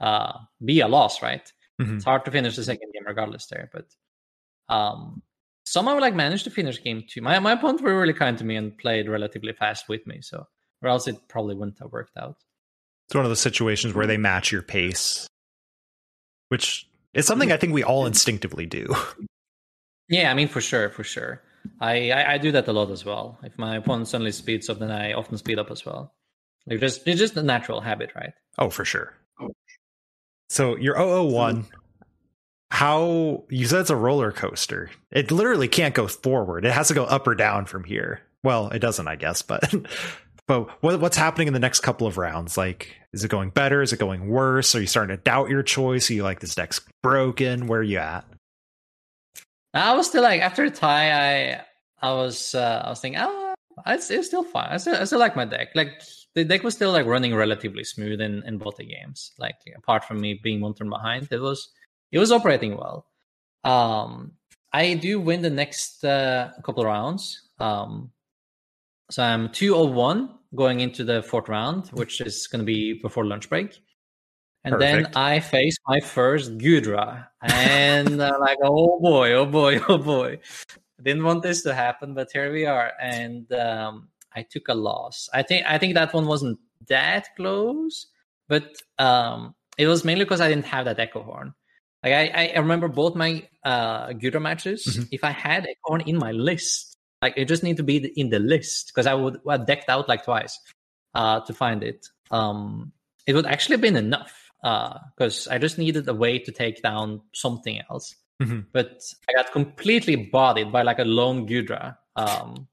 [0.00, 0.32] uh,
[0.64, 1.52] be a loss, right?
[1.80, 1.96] Mm-hmm.
[1.96, 3.86] It's hard to finish the second game regardless there, but
[4.74, 5.22] um,
[5.66, 7.20] somehow like managed to finish game two.
[7.20, 10.46] My my opponents were really kind to me and played relatively fast with me, so
[10.80, 12.36] or else it probably wouldn't have worked out.
[13.08, 15.28] It's one of those situations where they match your pace,
[16.48, 18.94] which is something I think we all instinctively do.
[20.08, 21.42] Yeah, I mean for sure, for sure.
[21.80, 23.38] I, I, I do that a lot as well.
[23.42, 26.14] If my opponent suddenly speeds up, then I often speed up as well.
[26.66, 28.32] Like just it's just a natural habit, right?
[28.58, 29.14] Oh, for sure.
[29.40, 29.50] Oh,
[30.48, 31.66] so you're 001.
[32.70, 34.90] How you said it's a roller coaster.
[35.10, 36.64] It literally can't go forward.
[36.64, 38.20] It has to go up or down from here.
[38.42, 39.72] Well, it doesn't, I guess, but
[40.46, 42.56] but what, what's happening in the next couple of rounds?
[42.56, 43.82] Like, is it going better?
[43.82, 44.74] Is it going worse?
[44.74, 46.10] Are you starting to doubt your choice?
[46.10, 47.66] Are you like this deck's broken?
[47.66, 48.24] Where are you at?
[49.74, 51.62] I was still like after the tie, I
[52.00, 53.54] I was uh, I was thinking, oh,
[53.86, 54.68] it's, it's still fine.
[54.70, 55.68] I still, I still like my deck.
[55.74, 56.00] Like
[56.34, 59.32] the deck was still like running relatively smooth in, in both the games.
[59.38, 61.70] Like apart from me being one turn behind, it was
[62.12, 63.06] it was operating well.
[63.64, 64.32] Um,
[64.72, 67.48] I do win the next uh, couple rounds.
[67.58, 68.10] Um,
[69.10, 72.94] so I'm two oh one going into the fourth round, which is going to be
[72.94, 73.78] before lunch break.
[74.64, 75.14] And Perfect.
[75.14, 80.40] then I face my first Goodra, and uh, like, oh boy, oh boy, oh boy.
[80.98, 82.90] I didn't want this to happen, but here we are.
[83.00, 85.28] And um, I took a loss.
[85.32, 88.08] I think I think that one wasn't that close,
[88.48, 91.54] but um, it was mainly because I didn't have that echo horn.
[92.02, 94.84] Like I, I remember both my uh, Goodra matches.
[94.86, 95.02] Mm-hmm.
[95.12, 98.30] If I had echo horn in my list, like it just need to be in
[98.30, 100.58] the list because I would I decked out like twice
[101.14, 102.06] uh, to find it.
[102.30, 102.92] Um,
[103.26, 106.82] it would actually have been enough because uh, I just needed a way to take
[106.82, 108.14] down something else.
[108.42, 108.60] Mm-hmm.
[108.72, 111.96] But I got completely bodied by like a lone Goodra.
[112.16, 112.68] Um,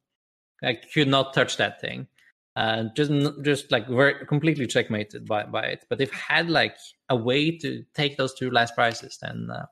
[0.61, 2.07] I could not touch that thing.
[2.55, 5.85] Uh, just just like very completely checkmated by, by it.
[5.89, 6.75] But if I had like
[7.09, 9.65] a way to take those two last prizes, then uh,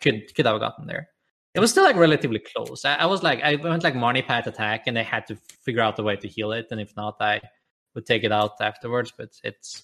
[0.00, 1.08] could could have gotten there.
[1.58, 2.84] It was still like relatively close.
[2.84, 5.82] I, I was like I went like Marnie Path attack, and I had to figure
[5.82, 6.68] out a way to heal it.
[6.70, 7.40] And if not, I
[7.96, 9.12] would take it out afterwards.
[9.18, 9.82] But it's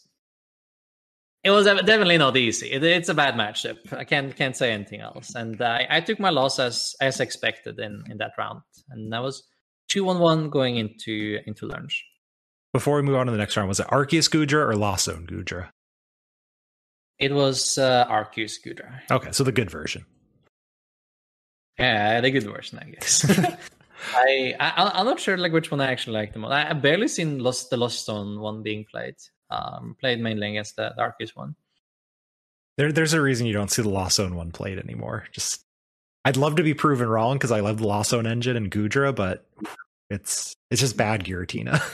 [1.43, 2.71] it was definitely not easy.
[2.71, 3.93] It, it's a bad matchup.
[3.93, 5.35] I can't can't say anything else.
[5.35, 9.21] And uh, I took my loss as as expected in in that round, and that
[9.25, 9.43] was
[9.89, 12.05] two one one going into into lunch.
[12.73, 15.27] Before we move on to the next round, was it Arceus Goodra or Lost Zone
[15.29, 15.71] Goodra?
[17.19, 19.01] It was uh, Arceus Goodra.
[19.11, 20.07] Okay, so the good version.
[21.79, 23.25] Yeah, the good version, I guess.
[24.15, 26.53] I, I am not sure like which one I actually like the most.
[26.53, 29.17] I, I barely seen Lost the Lost Zone one being played.
[29.51, 31.55] Um, played mainly against the, darkest one.
[32.77, 35.25] There, there's a reason you don't see the Lost Zone one played anymore.
[35.33, 35.65] Just,
[36.25, 39.15] I'd love to be proven wrong because I love the Lost Zone engine and Goodra,
[39.15, 39.47] but
[40.11, 41.83] it's it's just bad Giratina.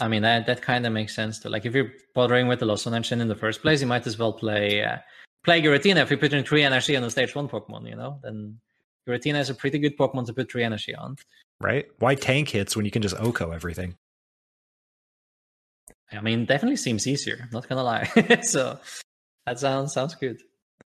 [0.00, 1.50] I mean that that kind of makes sense too.
[1.50, 4.06] Like if you're bothering with the Lost Zone engine in the first place, you might
[4.06, 4.96] as well play uh,
[5.44, 5.98] play Giratina.
[6.02, 8.58] If you put in three energy on the stage one Pokemon, you know, then
[9.06, 11.16] Giratina is a pretty good Pokemon to put three energy on.
[11.60, 11.86] Right?
[11.98, 13.96] Why tank hits when you can just OHKO everything?
[16.12, 17.48] I mean, definitely seems easier.
[17.52, 18.04] Not gonna lie.
[18.42, 18.78] so
[19.46, 20.40] that sounds sounds good.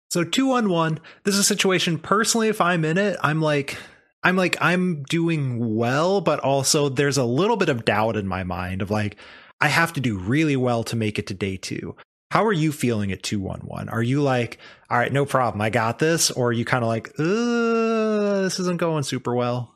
[0.09, 0.99] So two on one.
[1.23, 1.99] This is a situation.
[1.99, 3.77] Personally, if I'm in it, I'm like,
[4.23, 8.43] I'm like, I'm doing well, but also there's a little bit of doubt in my
[8.43, 9.17] mind of like,
[9.61, 11.95] I have to do really well to make it to day two.
[12.31, 13.89] How are you feeling at two one one?
[13.89, 16.87] Are you like, all right, no problem, I got this, or are you kind of
[16.87, 19.73] like, this isn't going super well?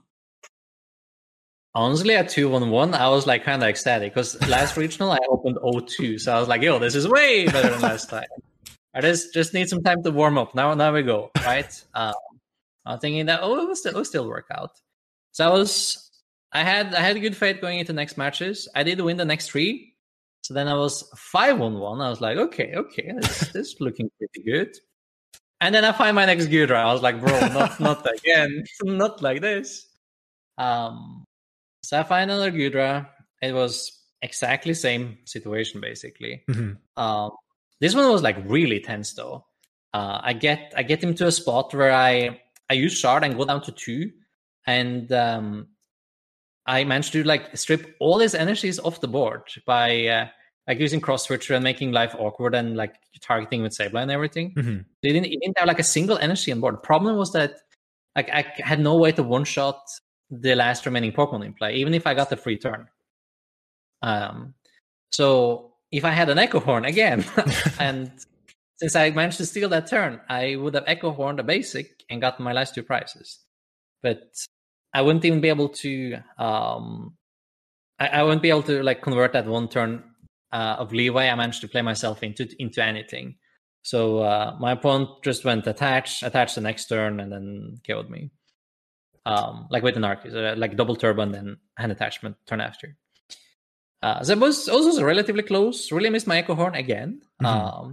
[1.75, 5.17] Honestly, at 2 1 1, I was like kind of ecstatic because last regional I
[5.27, 6.21] opened 0-2.
[6.21, 8.27] So I was like, yo, this is way better than last time.
[8.93, 10.53] I just just need some time to warm up.
[10.53, 11.83] Now now we go, right?
[11.95, 12.13] Um,
[12.85, 14.71] I'm thinking that oh it will still still work out.
[15.31, 16.11] So I was
[16.51, 18.67] I had I had good faith going into next matches.
[18.75, 19.92] I did win the next three.
[20.43, 22.01] So then I was 5 1 1.
[22.01, 24.75] I was like, okay, okay, this, this is looking pretty good.
[25.61, 28.63] And then I find my next gear I was like, bro, not not again.
[28.83, 29.87] not like this.
[30.57, 31.25] Um
[31.83, 33.07] so I find another Goodra.
[33.41, 36.43] It was exactly same situation basically.
[36.49, 37.01] Mm-hmm.
[37.01, 37.31] Um,
[37.79, 39.45] this one was like really tense though.
[39.93, 42.39] Uh, I get I get him to a spot where I
[42.69, 44.11] I use shard and go down to two,
[44.65, 45.67] and um,
[46.65, 50.27] I managed to like strip all his energies off the board by uh,
[50.67, 54.53] like using cross switcher and making life awkward and like targeting with Sableye and everything.
[54.55, 54.81] Mm-hmm.
[55.01, 56.75] They didn't, he didn't have like a single energy on board.
[56.75, 57.57] The problem was that
[58.15, 59.81] like I had no way to one shot
[60.29, 62.87] the last remaining Pokemon in play, even if I got the free turn.
[64.01, 64.53] Um,
[65.11, 67.25] so if I had an Echo Horn again,
[67.79, 68.11] and
[68.77, 72.21] since I managed to steal that turn, I would have Echo Horned a basic and
[72.21, 73.39] gotten my last two prizes.
[74.01, 74.35] But
[74.93, 76.17] I wouldn't even be able to.
[76.37, 77.15] Um,
[77.99, 80.03] I, I wouldn't be able to like convert that one turn
[80.51, 81.29] uh, of leeway.
[81.29, 83.35] I managed to play myself into into anything.
[83.81, 88.31] So uh, my opponent just went attach, attach the next turn, and then killed me.
[89.25, 92.95] Um, like with an Arceus, uh, like double turbo and then hand attachment turn after.
[94.01, 95.91] Uh, so it was also relatively close.
[95.91, 97.21] Really missed my Echo Horn again.
[97.41, 97.45] Mhm.
[97.47, 97.91] Um,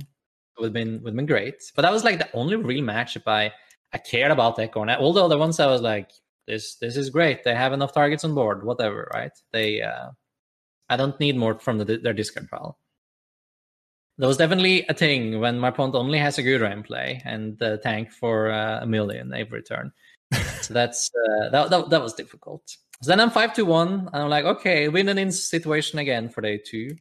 [0.58, 3.26] would have been would have been great, but that was like the only real matchup
[3.26, 3.52] I
[3.92, 4.90] I cared about Echo Horn.
[4.90, 6.10] All the other ones I was like,
[6.50, 7.44] this this is great.
[7.44, 8.64] They have enough targets on board.
[8.64, 9.32] Whatever, right?
[9.52, 10.10] They uh,
[10.88, 12.78] I don't need more from the, their discard pile.
[14.18, 17.56] There was definitely a thing when my opponent only has a Goodra in play and
[17.58, 19.92] the tank for uh, a million every turn.
[20.60, 22.62] so that's uh, that, that that was difficult.
[23.02, 26.28] So then I'm five to one, and I'm like, okay, win and in situation again
[26.28, 26.96] for day two.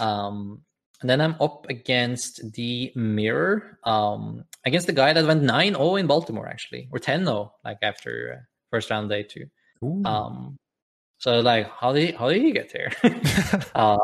[0.00, 0.62] Um,
[1.00, 6.06] and then I'm up against the mirror, um, against the guy that went 9-0 in
[6.06, 9.46] Baltimore actually, or 10-0 like after uh, first round day two.
[9.84, 10.02] Ooh.
[10.04, 10.56] Um,
[11.18, 12.92] so like, how did he, how did he get there?
[13.74, 13.98] uh,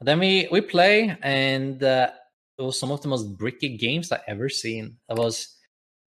[0.00, 2.10] then we we play, and uh,
[2.58, 4.96] it was some of the most bricky games I ever seen.
[5.08, 5.56] It was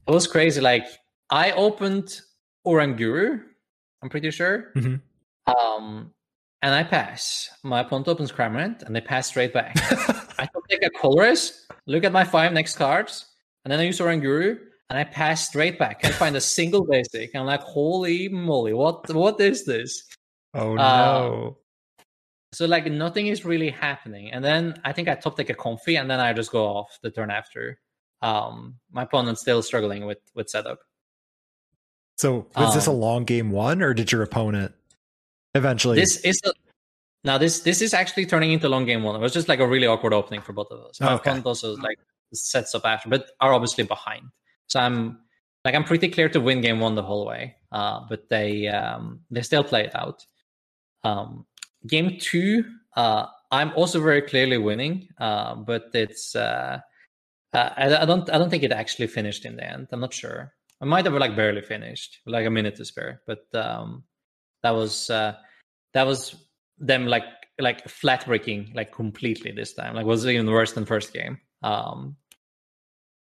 [0.07, 0.61] it was crazy.
[0.61, 0.85] Like
[1.29, 2.21] I opened
[2.67, 3.41] Oranguru,
[4.01, 5.01] I'm pretty sure, Mhm.
[5.47, 6.11] um,
[6.61, 7.49] and I pass.
[7.63, 9.75] My opponent opens Cramorant, and they pass straight back.
[10.39, 13.25] I can take a Colress, look at my five next cards,
[13.63, 14.59] and then I use Oranguru,
[14.89, 16.05] and I pass straight back.
[16.05, 17.35] I find a single basic.
[17.35, 20.03] I'm like, holy moly, what what is this?
[20.53, 21.57] oh uh, no.
[22.53, 24.31] So like nothing is really happening.
[24.31, 26.99] And then I think I top take a Comfey, and then I just go off
[27.01, 27.79] the turn after.
[28.21, 30.79] Um, my opponent's still struggling with with setup.
[32.17, 34.73] So was this a um, long game one, or did your opponent
[35.53, 35.99] eventually?
[35.99, 36.53] This is a,
[37.25, 39.15] now this this is actually turning into long game one.
[39.15, 41.01] It was just like a really awkward opening for both of us.
[41.01, 41.15] My Okay.
[41.15, 41.99] opponent also like
[42.33, 44.29] sets up after, but are obviously behind.
[44.67, 45.19] So I'm
[45.63, 47.55] like I'm pretty clear to win game one the whole way.
[47.71, 50.25] Uh, but they um, they still play it out.
[51.03, 51.45] Um,
[51.87, 52.63] game two,
[52.95, 56.79] uh, I'm also very clearly winning, uh, but it's uh,
[57.53, 59.87] uh, I, I don't I don't think it actually finished in the end.
[59.91, 60.53] I'm not sure.
[60.81, 63.21] I might have like barely finished, like a minute to spare.
[63.25, 64.03] But um,
[64.63, 65.35] that was uh,
[65.93, 66.35] that was
[66.77, 67.23] them like
[67.59, 69.95] like flat breaking like completely this time.
[69.95, 71.39] Like was even worse than first game.
[71.63, 72.17] Um,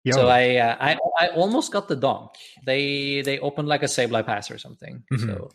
[0.05, 2.31] Yo, so I, uh, I I almost got the donk.
[2.65, 5.03] They they opened like a Sableye pass or something.
[5.11, 5.25] Mhm.
[5.25, 5.49] So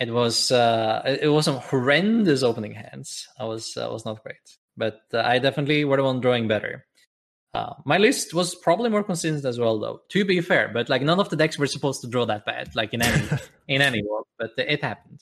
[0.00, 3.28] it was uh, it was some horrendous opening hands.
[3.38, 4.36] I was uh, was not great,
[4.76, 6.84] but uh, I definitely were the one drawing better.
[7.54, 10.00] Uh, my list was probably more consistent as well, though.
[10.08, 12.74] To be fair, but like none of the decks were supposed to draw that bad,
[12.74, 13.28] like in any
[13.68, 14.26] in any world.
[14.40, 15.20] But it happened.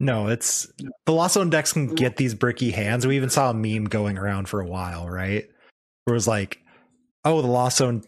[0.00, 0.66] no, it's
[1.06, 3.06] the Lost Zone decks can get these bricky hands.
[3.06, 5.48] We even saw a meme going around for a while, right?
[6.04, 6.58] Where it was like,
[7.24, 8.04] oh, the Lost Zone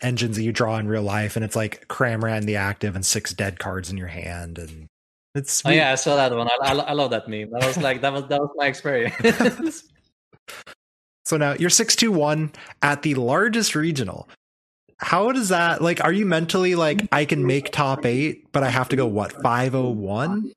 [0.00, 3.04] engines that you draw in real life, and it's like Cramorant in the active and
[3.04, 4.86] six dead cards in your hand, and
[5.34, 6.48] it's Oh yeah, I saw that one.
[6.48, 7.50] I, I, I love that meme.
[7.50, 9.84] That was like that was that was my experience.
[11.28, 14.30] So now you're 621 at the largest regional.
[14.96, 18.70] How does that like are you mentally like I can make top 8 but I
[18.70, 20.50] have to go what 501?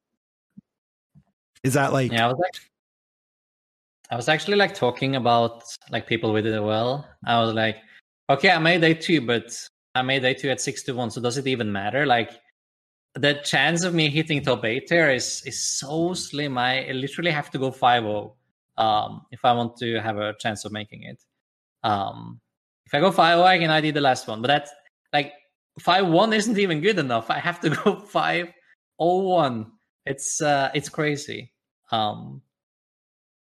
[1.65, 2.69] Is that like Yeah, I was actually,
[4.11, 7.05] I was actually like talking about like people with it well.
[7.25, 7.75] I was like,
[8.29, 9.51] okay, I made day two, but
[9.95, 11.11] I made day two at six to one.
[11.11, 12.05] So does it even matter?
[12.05, 12.31] Like
[13.15, 16.57] the chance of me hitting top eight there is is so slim.
[16.57, 18.35] I literally have to go five zero
[18.77, 21.21] um, if I want to have a chance of making it.
[21.83, 22.39] Um,
[22.85, 24.71] if I go five zero, I can ID the last one, but that's
[25.13, 25.33] like
[25.79, 27.29] five one isn't even good enough.
[27.29, 28.47] I have to go five
[28.99, 29.71] oh one.
[30.05, 31.51] It's uh, it's crazy.
[31.91, 32.41] Um,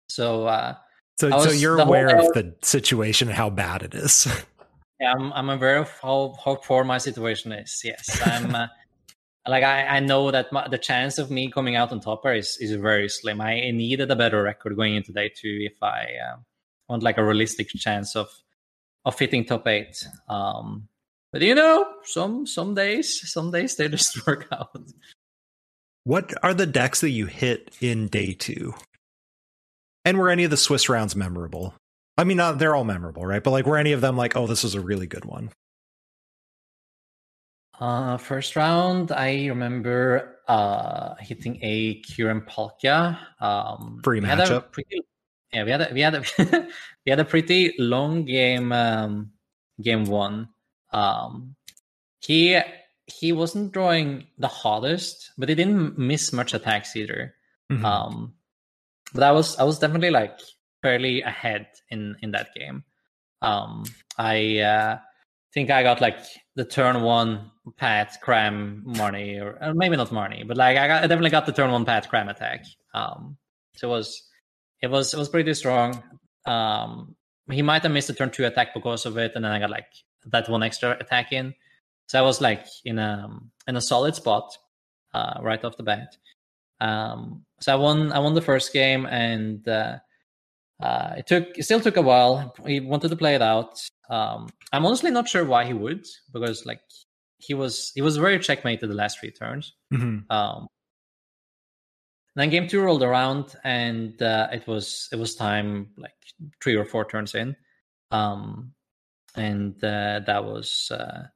[0.08, 0.74] so uh,
[1.18, 4.26] so so you're aware of the situation and how bad it is.
[5.02, 7.80] yeah, I'm I'm aware of how how poor my situation is.
[7.84, 8.54] Yes, I'm.
[8.54, 8.68] Uh,
[9.48, 12.56] like I, I know that my, the chance of me coming out on topper is
[12.60, 13.40] is very slim.
[13.40, 16.36] I needed a better record going into day two if I uh,
[16.88, 18.28] want like a realistic chance of
[19.04, 20.06] of hitting top eight.
[20.28, 20.88] Um,
[21.32, 24.76] but you know, some some days, some days they just work out.
[26.04, 28.72] what are the decks that you hit in day 2?
[30.04, 31.74] And were any of the Swiss rounds memorable?
[32.18, 33.42] I mean, not, they're all memorable, right?
[33.42, 35.50] But like were any of them like, "Oh, this was a really good one."
[37.80, 43.18] Uh, first round, I remember uh, hitting a Kyurem Palkia.
[43.40, 44.72] Um, Free we had a matchup.
[44.72, 45.00] pretty-
[45.52, 46.22] yeah, we had a, we had a
[47.06, 49.32] we had a pretty long game um,
[49.80, 50.48] game one.
[50.92, 51.56] Um,
[52.20, 52.58] he
[53.06, 57.34] he wasn't drawing the hardest, but he didn't miss much attacks either.
[57.70, 57.84] Mhm.
[57.84, 58.34] Um,
[59.12, 60.38] but I was I was definitely like
[60.82, 62.84] fairly ahead in in that game.
[63.40, 63.84] Um,
[64.18, 64.98] I uh,
[65.54, 66.18] think I got like
[66.54, 71.04] the turn one Path Cram Marnie, or uh, maybe not Marnie, but like I, got,
[71.04, 72.64] I definitely got the turn one Path Cram attack.
[72.94, 73.36] Um,
[73.74, 74.22] so it was
[74.80, 76.02] it was it was pretty strong.
[76.46, 77.16] Um,
[77.50, 79.70] he might have missed the turn two attack because of it, and then I got
[79.70, 79.86] like
[80.26, 81.54] that one extra attack in.
[82.06, 83.28] So I was like in a
[83.66, 84.56] in a solid spot
[85.14, 86.16] uh, right off the bat.
[86.80, 88.12] Um, so I won.
[88.12, 89.98] I won the first game, and uh,
[90.80, 91.58] uh, it took.
[91.58, 92.54] It still took a while.
[92.66, 93.78] He wanted to play it out.
[94.08, 96.80] Um, I'm honestly not sure why he would, because like
[97.38, 99.74] he was he was very checkmated the last three turns.
[99.92, 100.30] Mhm.
[100.30, 100.68] Um,
[102.34, 106.14] then game two rolled around, and uh, it was it was time like
[106.62, 107.56] three or four turns in,
[108.10, 108.72] um,
[109.36, 111.26] and uh, that was uh,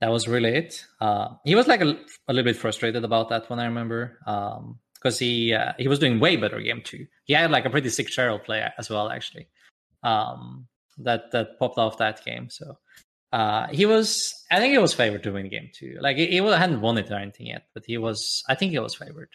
[0.00, 0.84] that was really it.
[1.00, 3.58] Uh, he was like a, a little bit frustrated about that one.
[3.58, 4.18] I remember
[5.04, 7.06] because he uh, he was doing way better game two.
[7.24, 9.48] He had like a pretty sick Cheryl play as well, actually.
[10.02, 10.66] Um,
[10.98, 12.48] that that popped off that game.
[12.48, 12.78] So
[13.32, 15.98] uh, he was, I think he was favored to win game two.
[16.00, 18.78] Like he, he hadn't won it or anything yet, but he was, I think he
[18.78, 19.30] was favored.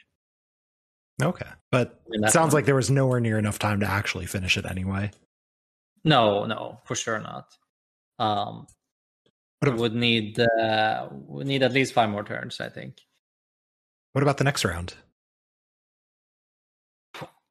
[1.21, 1.49] Okay.
[1.69, 2.59] But it sounds one.
[2.59, 5.11] like there was nowhere near enough time to actually finish it anyway.
[6.05, 7.47] no, no, for sure not.
[8.19, 8.67] Um,
[9.59, 13.01] What we would need uh, would need at least five more turns, I think.
[14.13, 14.93] What about the next round?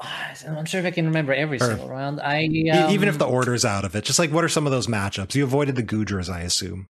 [0.00, 1.68] I'm not sure if I can remember every Sure.
[1.68, 2.20] single round.
[2.20, 4.70] I um, Even if the order's out of it, just like what are some of
[4.72, 5.34] those matchups?
[5.34, 6.86] You avoided the Goodras, I assume.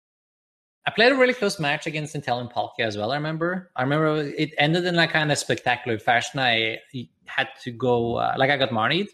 [0.85, 3.11] I played a really close match against Inteleon Palkia as well.
[3.11, 3.71] I remember.
[3.75, 6.39] I remember it ended in a kind of spectacular fashion.
[6.39, 6.79] I
[7.25, 9.07] had to go uh, like I got Marnied,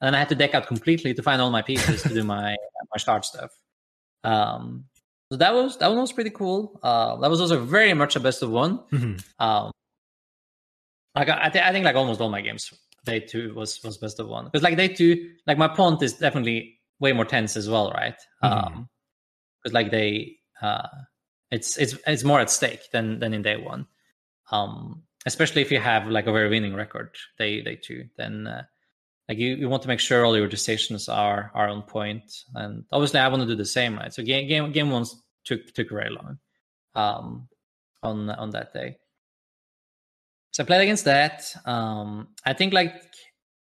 [0.00, 2.56] and I had to deck out completely to find all my pieces to do my
[2.92, 3.50] my start stuff.
[4.24, 4.84] Um,
[5.32, 6.78] so that was that one was pretty cool.
[6.82, 8.78] Uh, that was also very much a best of one.
[8.92, 9.24] Mhm.
[9.40, 9.70] Um,
[11.16, 12.72] like I, thi- I think like almost all my games
[13.06, 16.14] day two was was best of one because like day two like my punt is
[16.14, 18.16] definitely way more tense as well, right?
[18.42, 18.52] Mhm.
[18.52, 18.88] Um,
[19.62, 20.88] because like they uh,
[21.50, 23.86] it's it's it's more at stake than than in day one.
[24.52, 28.62] Um, especially if you have like a very winning record day day two, then uh,
[29.28, 31.82] like you, you want to make sure all your decisions are are on.
[32.54, 34.12] And obviously, I want to do the same, right?
[34.12, 35.06] So game game game one
[35.44, 36.38] took took very long
[36.94, 37.48] um,
[38.02, 38.98] on on that day.
[40.56, 41.54] So I played against that.
[41.66, 42.94] Um, I think like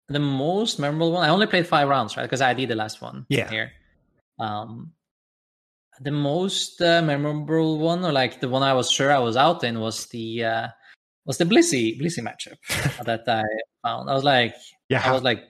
[0.07, 1.25] the most memorable one.
[1.25, 2.23] I only played five rounds, right?
[2.23, 3.25] Because I did the last one.
[3.27, 3.49] Yeah.
[3.49, 3.73] Here.
[4.39, 4.93] Um,
[5.99, 9.65] the most uh, memorable one, or like the one I was sure I was out
[9.65, 10.67] in, was the uh,
[11.25, 12.55] was the Blissey Blissey matchup
[13.03, 13.43] that I
[13.83, 14.09] found.
[14.09, 14.55] I was like,
[14.87, 15.01] Yeah.
[15.03, 15.43] I was like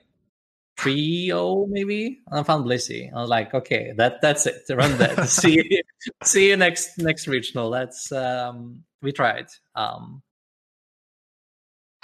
[0.80, 3.12] 3-0 maybe, and I found Blissey.
[3.14, 4.62] I was like, okay, that that's it.
[4.70, 5.28] Run that.
[5.28, 5.82] see
[6.24, 7.70] see you next next regional.
[7.70, 9.46] That's um, we tried.
[9.76, 10.24] Um,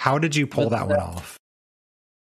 [0.05, 1.39] how did you pull but, that one off?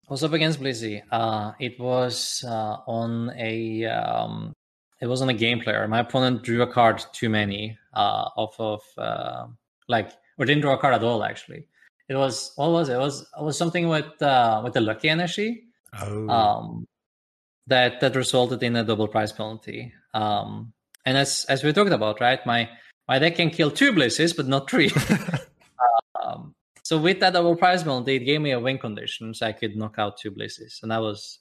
[0.07, 1.01] I was up against Blissey.
[1.11, 4.53] Uh, it was uh, on a um,
[5.01, 5.89] it was on a game player.
[5.89, 9.47] My opponent drew a card too many uh, off of uh,
[9.89, 11.25] like or didn't draw a card at all.
[11.25, 11.67] Actually,
[12.11, 12.97] it was what was it?
[12.97, 15.65] It was it was something with uh, with the lucky energy
[15.95, 16.29] Oh.
[16.29, 16.87] um,
[17.69, 19.95] that that resulted in a double prize penalty.
[20.13, 20.75] Um,
[21.07, 22.69] and as as we talked about, right, my
[23.09, 24.91] my deck can kill two Blisseys, but not three.
[26.23, 26.55] um,
[26.93, 29.77] so with that double prize penalty, it gave me a win condition, so I could
[29.77, 31.39] knock out two Blisseys, and that was,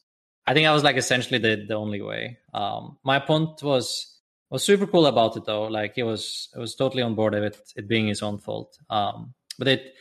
[0.48, 2.38] I think, that was like essentially the the only way.
[2.54, 4.18] Um, my opponent was
[4.50, 5.64] was super cool about it though.
[5.64, 8.78] Like he was it was totally on board with it being his own fault.
[8.90, 9.94] Um, but it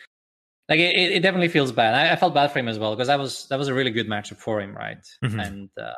[0.69, 1.95] like it, it definitely feels bad.
[1.95, 3.91] I, I felt bad for him as well because that was that was a really
[3.91, 5.05] good matchup for him, right?
[5.25, 5.45] Mhm.
[5.45, 5.95] And uh,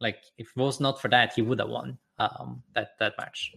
[0.00, 3.52] like if it was not for that, he would have won um, that that match.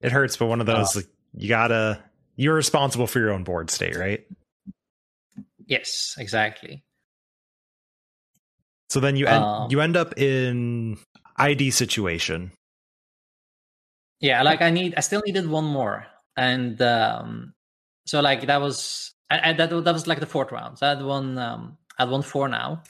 [0.00, 2.02] it hurts, but one of those, like, you gotta,
[2.42, 4.26] you're responsible for your own board state, right?
[5.66, 6.84] Yes, exactly.
[8.90, 10.98] So then you end, Um, you end up in
[11.36, 12.52] ID situation.
[14.20, 17.54] Yeah, like I need, I still needed one more, and um,
[18.06, 20.78] so like that was, I, I, that that was like the fourth round.
[20.78, 22.82] So I had one, um, I had one four now,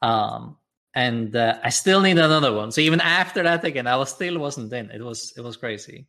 [0.00, 0.56] um,
[0.94, 2.72] and uh, I still need another one.
[2.72, 4.90] So even after that again, I was still wasn't in.
[4.90, 6.06] It was it was crazy.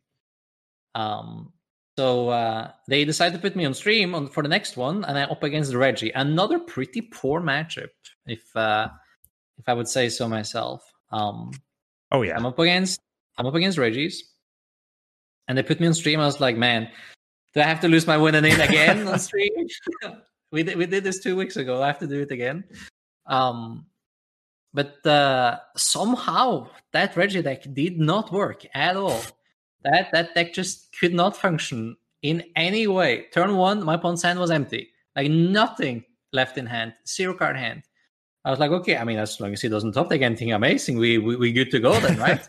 [0.94, 1.52] Um,
[1.98, 5.18] so uh, they decided to put me on stream on for the next one, and
[5.18, 6.12] I'm up against Regi.
[6.14, 7.90] Another pretty poor matchup,
[8.24, 8.86] if uh,
[9.58, 10.80] if I would say so myself.
[11.10, 11.50] Um,
[12.10, 12.36] Oh yeah.
[12.36, 13.00] I'm up against
[13.36, 14.22] I'm up against Regis,
[15.46, 16.20] and they put me on stream.
[16.20, 16.88] I was like, man,
[17.54, 19.50] do I have to lose my win and in again on stream?
[20.52, 21.82] we did we did this two weeks ago.
[21.82, 22.64] I have to do it again.
[23.26, 23.86] Um,
[24.72, 29.20] but uh, somehow that Regi deck did not work at all.
[29.84, 33.26] That that deck just could not function in any way.
[33.32, 37.82] Turn one, my pawn's hand was empty, like nothing left in hand, zero card hand.
[38.44, 40.98] I was like, okay, I mean, as long as he doesn't top deck anything amazing,
[40.98, 42.48] we we we good to go then, right?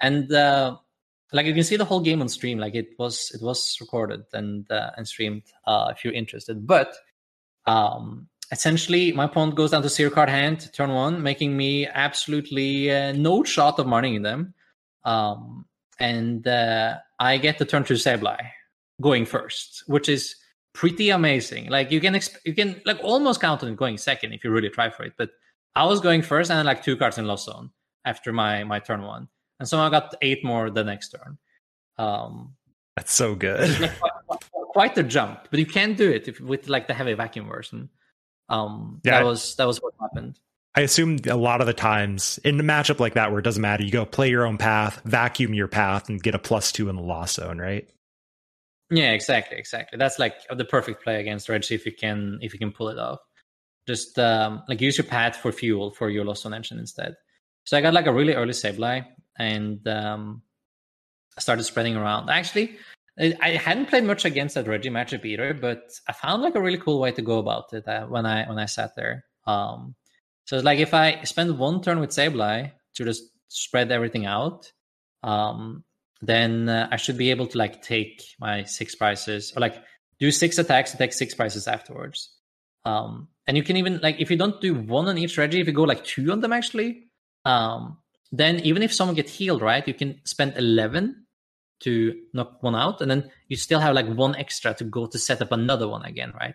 [0.00, 0.76] and uh,
[1.32, 4.22] like you can see the whole game on stream, like it was it was recorded
[4.32, 6.66] and uh, and streamed uh, if you're interested.
[6.66, 6.94] But
[7.66, 12.90] um, essentially, my pawn goes down to zero card hand turn one, making me absolutely
[12.90, 14.54] uh, no shot of money in them.
[15.04, 15.66] Um,
[15.98, 18.50] and uh, I get the turn to Sableye
[19.00, 20.34] going first, which is
[20.74, 21.68] pretty amazing.
[21.70, 24.70] Like you can exp- you can like almost count on going second if you really
[24.70, 25.14] try for it.
[25.18, 25.30] But
[25.74, 27.70] I was going first and like two cards in lost zone
[28.04, 29.28] after my my turn one,
[29.60, 31.38] and so I got eight more the next turn.
[31.98, 32.54] Um,
[32.96, 33.80] That's so good.
[33.80, 37.14] like quite, quite the jump, but you can't do it if, with like the heavy
[37.14, 37.88] vacuum version.
[38.48, 39.18] Um, Yeah.
[39.18, 40.38] that was that was what happened.
[40.74, 43.62] I assume a lot of the times in a matchup like that where it doesn't
[43.62, 46.88] matter, you go play your own path, vacuum your path, and get a plus two
[46.88, 47.88] in the lost zone, right?
[48.90, 49.98] Yeah, exactly, exactly.
[49.98, 52.98] That's like the perfect play against Regi if you can if you can pull it
[52.98, 53.18] off.
[53.86, 57.16] Just um, like use your path for fuel for your lost zone engine instead.
[57.64, 59.04] So I got like a really early Sableye
[59.38, 60.42] and um,
[61.38, 62.30] started spreading around.
[62.30, 62.76] Actually,
[63.18, 66.62] I I hadn't played much against that Regi matchup either, but I found like a
[66.62, 69.24] really cool way to go about it uh, when I when I sat there.
[69.46, 69.94] Um,
[70.48, 74.72] so it's like if I spend one turn with Sableye to just spread everything out,
[75.22, 75.84] um,
[76.22, 79.74] then uh, I should be able to like take my six prizes or like
[80.18, 82.34] do six attacks to take six prizes afterwards.
[82.86, 85.66] Um, and you can even like if you don't do one on each strategy, if
[85.66, 87.10] you go like two on them actually,
[87.44, 87.98] um,
[88.32, 91.26] then even if someone get healed, right, you can spend eleven
[91.80, 95.18] to knock one out, and then you still have like one extra to go to
[95.18, 96.54] set up another one again, right?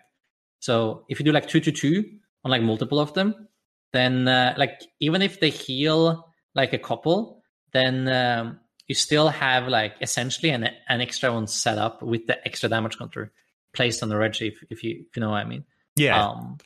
[0.58, 2.02] So if you do like two to two
[2.42, 3.46] on like multiple of them,
[3.94, 7.42] then uh, like even if they heal like a couple,
[7.72, 12.44] then um, you still have like essentially an an extra one set up with the
[12.46, 13.32] extra damage counter
[13.72, 15.64] placed on the Regi, if, if you if you know what I mean.
[15.96, 16.28] Yeah.
[16.28, 16.58] Um,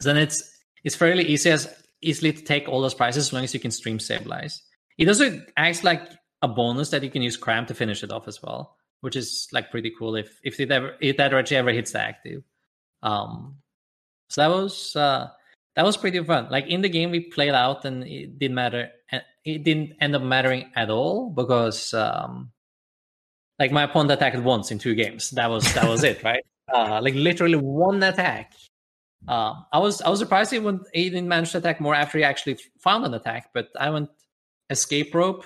[0.00, 0.42] then it's
[0.84, 3.70] it's fairly easy as easily to take all those prizes as long as you can
[3.70, 4.62] stream stabilize.
[4.98, 6.02] It also acts like
[6.42, 9.48] a bonus that you can use cram to finish it off as well, which is
[9.50, 12.42] like pretty cool if if it ever if that Regi ever hits the active.
[13.02, 13.56] Um,
[14.28, 15.30] so that was uh,
[15.76, 16.48] that was pretty fun.
[16.50, 18.90] Like in the game, we played out, and it didn't matter.
[19.10, 22.50] and It didn't end up mattering at all because, um,
[23.58, 25.30] like, my opponent attacked once in two games.
[25.30, 26.44] That was that was it, right?
[26.72, 28.52] Uh, like literally one attack.
[29.28, 32.18] Uh, I was I was surprised he went he didn't manage to attack more after
[32.18, 33.50] he actually found an attack.
[33.52, 34.08] But I went
[34.70, 35.44] escape rope,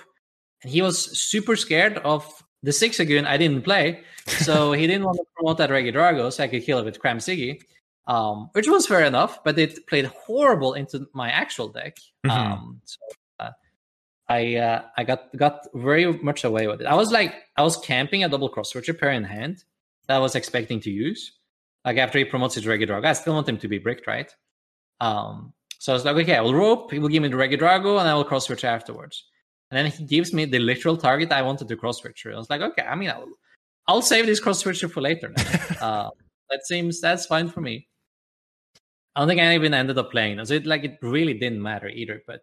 [0.63, 2.25] and he was super scared of
[2.63, 3.25] the Zigzagoon.
[3.25, 6.79] I didn't play, so he didn't want to promote that Regidrago, so I could kill
[6.79, 7.59] it with Cram Siggy
[8.07, 11.97] um, which was fair enough, but it played horrible into my actual deck.
[12.25, 12.31] Mhm.
[12.31, 12.97] Um, so
[13.39, 13.51] uh,
[14.27, 16.87] I uh, I got got very much away with it.
[16.87, 19.63] I was like I was camping a double cross switcher pair in hand
[20.07, 21.33] that I was expecting to use.
[21.85, 24.33] Like after he promotes his Regidrago, I still want him to be bricked, right?
[24.99, 26.91] Um, so I was like, okay, I will rope.
[26.91, 29.25] He will give me the Regidrago, and I will cross switch afterwards.
[29.71, 32.31] And then he gives me the literal target I wanted to cross switcher.
[32.31, 33.27] I was like, okay, I mean, I'll,
[33.87, 35.33] I'll save this cross switcher for later.
[35.35, 35.43] Now.
[35.81, 36.09] uh,
[36.51, 37.87] that seems that's fine for me.
[39.15, 40.43] I don't think I even ended up playing.
[40.45, 42.21] So it like it really didn't matter either.
[42.25, 42.41] But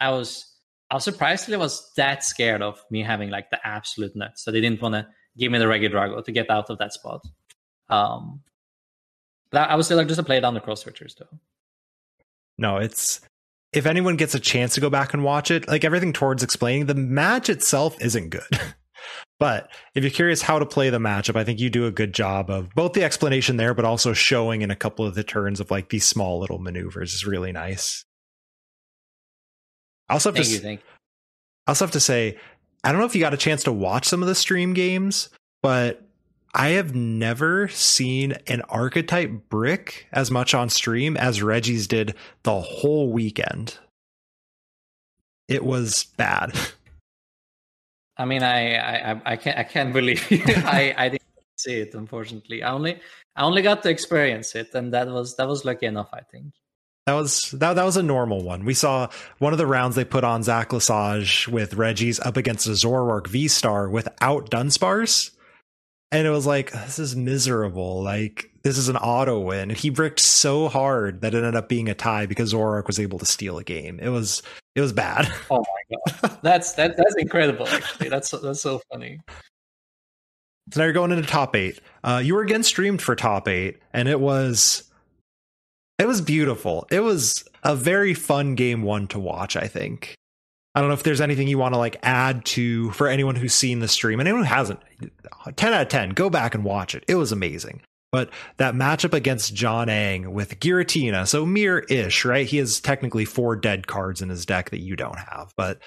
[0.00, 0.52] I was
[0.90, 4.42] I was surprised I was that scared of me having like the absolute nuts.
[4.42, 5.06] So they didn't want to
[5.36, 7.22] give me the Regidrago to get out of that spot.
[7.88, 8.40] Um
[9.52, 11.38] I was still like just to play down the cross switchers though.
[12.58, 13.20] No, it's
[13.72, 16.86] if anyone gets a chance to go back and watch it, like everything towards explaining,
[16.86, 18.42] the match itself isn't good.
[19.38, 22.12] but if you're curious how to play the matchup, I think you do a good
[22.12, 25.60] job of both the explanation there, but also showing in a couple of the turns
[25.60, 28.04] of like these small little maneuvers is really nice.
[30.08, 30.78] I also have Thank to you.
[31.66, 32.38] I also have to say,
[32.82, 35.28] I don't know if you got a chance to watch some of the stream games,
[35.62, 36.02] but
[36.54, 42.60] I have never seen an archetype brick as much on stream as Regis did the
[42.60, 43.78] whole weekend.
[45.46, 46.58] It was bad.
[48.18, 50.26] I mean I I I- can't I can't believe
[50.66, 51.22] I I didn't
[51.56, 52.62] see it unfortunately.
[52.62, 53.00] I only
[53.36, 56.54] I only got to experience it and that was that was lucky enough, I think.
[57.06, 58.64] That was that that was a normal one.
[58.66, 59.08] We saw
[59.38, 63.28] one of the rounds they put on Zach Lesage with Regis up against a Zoroark
[63.28, 65.30] V Star without Dunsparce.
[66.10, 68.02] And it was like, this is miserable.
[68.02, 69.70] Like, this is an auto win.
[69.70, 72.98] And he bricked so hard that it ended up being a tie because Zoroark was
[72.98, 74.00] able to steal a game.
[74.00, 74.42] It was
[74.74, 75.30] it was bad.
[75.50, 76.38] Oh my god.
[76.42, 78.08] That's that that's incredible actually.
[78.08, 79.20] That's so- that's so funny.
[80.72, 81.80] So now you're going into top eight.
[82.04, 84.82] Uh, you were again streamed for top eight, and it was
[85.98, 86.86] it was beautiful.
[86.90, 89.56] It was a very fun game one to watch.
[89.56, 90.14] I think.
[90.78, 93.52] I don't know if there's anything you want to like add to for anyone who's
[93.52, 94.20] seen the stream.
[94.20, 94.78] Anyone who hasn't,
[95.56, 97.04] ten out of ten, go back and watch it.
[97.08, 97.82] It was amazing.
[98.12, 102.46] But that matchup against John Ang with Giratina, so mirror ish, right?
[102.46, 105.52] He has technically four dead cards in his deck that you don't have.
[105.56, 105.80] But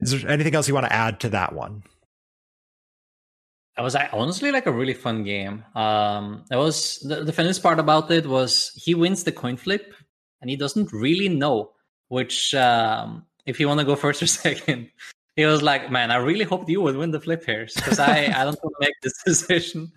[0.00, 1.82] is there anything else you want to add to that one?
[3.76, 5.66] It was honestly like a really fun game.
[5.74, 9.92] Um, it was the, the funniest part about it was he wins the coin flip
[10.40, 11.72] and he doesn't really know
[12.08, 14.90] which um, if you want to go first or second.
[15.36, 18.26] He was like, "Man, I really hoped you would win the flip here because I
[18.26, 19.92] I don't want to make this decision."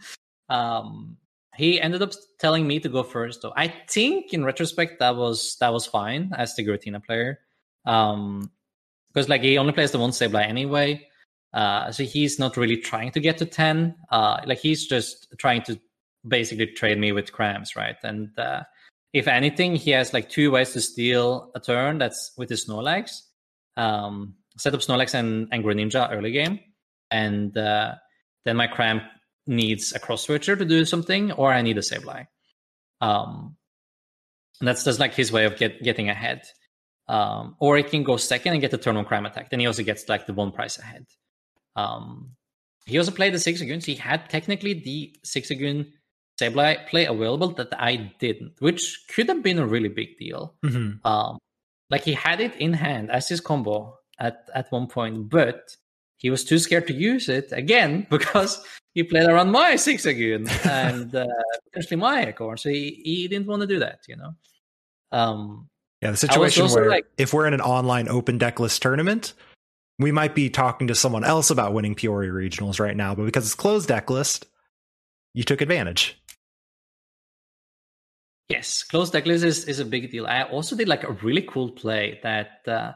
[0.49, 1.17] Um,
[1.55, 3.53] he ended up telling me to go first, though.
[3.55, 7.39] I think in retrospect that was that was fine as the Giratina player,
[7.85, 8.51] um,
[9.07, 11.05] because like he only plays the one Sableye anyway.
[11.53, 13.95] Uh, so he's not really trying to get to 10.
[14.11, 15.79] Uh, like he's just trying to
[16.27, 17.95] basically trade me with crams, right?
[18.03, 18.63] And uh,
[19.13, 21.97] if anything, he has like two ways to steal a turn.
[21.97, 23.21] That's with his Snorlax.
[23.79, 26.59] Um, set up Snorlax and, and Greninja early game.
[27.09, 27.95] And uh,
[28.45, 29.01] then my cram
[29.47, 32.27] needs a cross switcher to do something, or I need a Sableye.
[33.01, 33.55] Um,
[34.59, 36.43] and that's just like his way of get, getting ahead.
[37.07, 39.49] Um, or he can go second and get the turn on crime attack.
[39.49, 41.05] Then he also gets like the one prize ahead.
[41.75, 42.35] Um,
[42.85, 43.81] he also played the Zigzagoon.
[43.81, 45.87] So he had technically the six Zigzagoon
[46.39, 50.55] Sableye play available that I didn't, which could have been a really big deal.
[50.63, 51.07] Mm-hmm.
[51.07, 51.39] Um,
[51.89, 55.75] like he had it in hand as his combo at, at one point, but
[56.17, 58.63] he was too scared to use it again because
[58.93, 61.25] he played around my Zigzagoon and uh,
[61.71, 62.55] potentially my Echo.
[62.55, 64.35] So he, he didn't want to do that, you know?
[65.11, 65.67] Um,
[66.01, 69.33] yeah, the situation where like, if we're in an online open deck list tournament,
[69.97, 73.45] we might be talking to someone else about winning Peoria regionals right now, but because
[73.45, 74.45] it's closed deck list,
[75.33, 76.18] you took advantage.
[78.49, 80.25] Yes, closed deck list is, is a big deal.
[80.25, 82.93] I also did like a really cool play that uh,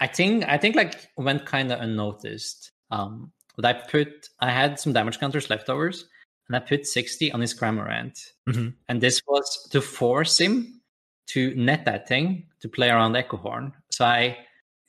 [0.00, 2.72] I think I think like went kind of unnoticed.
[2.90, 6.04] Um, but I put I had some damage counters leftovers,
[6.46, 8.68] and I put sixty on his Cramorant, mm-hmm.
[8.88, 10.82] and this was to force him
[11.28, 13.72] to net that thing to play around Echo Horn.
[13.90, 14.36] So I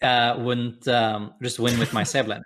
[0.01, 2.41] uh, wouldn't um, just win with my Sableye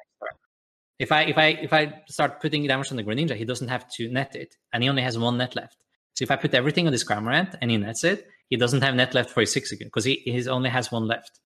[0.99, 3.89] If I if I if I start putting damage on the Greninja, he doesn't have
[3.93, 5.77] to net it, and he only has one net left.
[6.17, 8.95] So if I put everything on this Cramorant and he nets it, he doesn't have
[8.95, 11.39] net left for his Zigzagoon because he, he only has one left.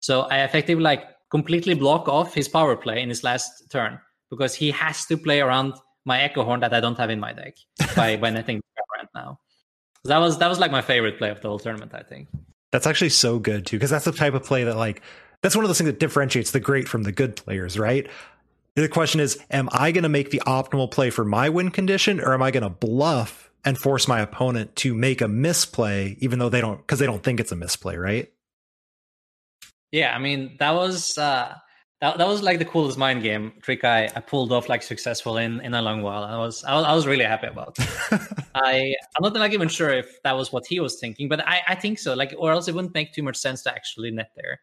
[0.00, 4.52] So I effectively like completely block off his power play in his last turn because
[4.52, 5.74] he has to play around
[6.04, 7.54] my Echo Horn that I don't have in my deck
[7.94, 9.38] by by netting Cramorant now.
[10.04, 11.94] So that was that was like my favorite play of the whole tournament.
[11.94, 12.26] I think
[12.72, 15.02] that's actually so good too because that's the type of play that like
[15.40, 18.08] that's one of those things that differentiates the great from the good players, right?
[18.74, 22.20] The question is, am I going to make the optimal play for my win condition,
[22.20, 26.38] or am I going to bluff and force my opponent to make a misplay, even
[26.38, 28.32] though they don't, because they don't think it's a misplay, right?
[29.92, 31.54] Yeah, I mean that was uh,
[32.00, 35.36] that that was like the coolest mind game trick I, I pulled off like successful
[35.36, 36.24] in in a long while.
[36.24, 37.76] I was I was, I was really happy about.
[38.54, 41.62] I I'm not like even sure if that was what he was thinking, but I
[41.68, 42.14] I think so.
[42.14, 44.60] Like or else it wouldn't make too much sense to actually net there.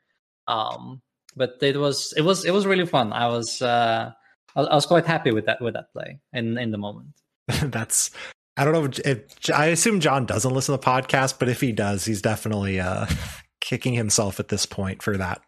[0.47, 1.01] Um,
[1.35, 3.13] but it was it was it was really fun.
[3.13, 4.11] I was uh,
[4.55, 7.09] I, I was quite happy with that with that play in in the moment.
[7.47, 8.11] That's
[8.55, 11.59] I don't know if, if, I assume John doesn't listen to the podcast, but if
[11.61, 13.07] he does, he's definitely uh,
[13.61, 15.41] kicking himself at this point for that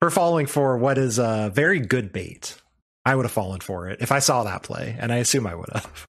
[0.00, 2.60] for falling for what is a very good bait.
[3.06, 5.54] I would have fallen for it if I saw that play, and I assume I
[5.54, 6.06] would have.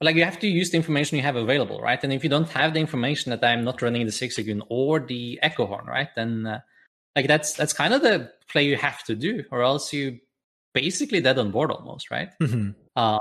[0.00, 2.02] Like you have to use the information you have available, right?
[2.02, 5.38] And if you don't have the information that I'm not running the Zigzagoon or the
[5.42, 6.60] Echo Horn, right, then uh,
[7.16, 10.18] like that's that's kind of the play you have to do, or else you
[10.74, 12.30] basically dead on board almost, right?
[12.40, 12.70] Mm-hmm.
[12.94, 13.18] Uh,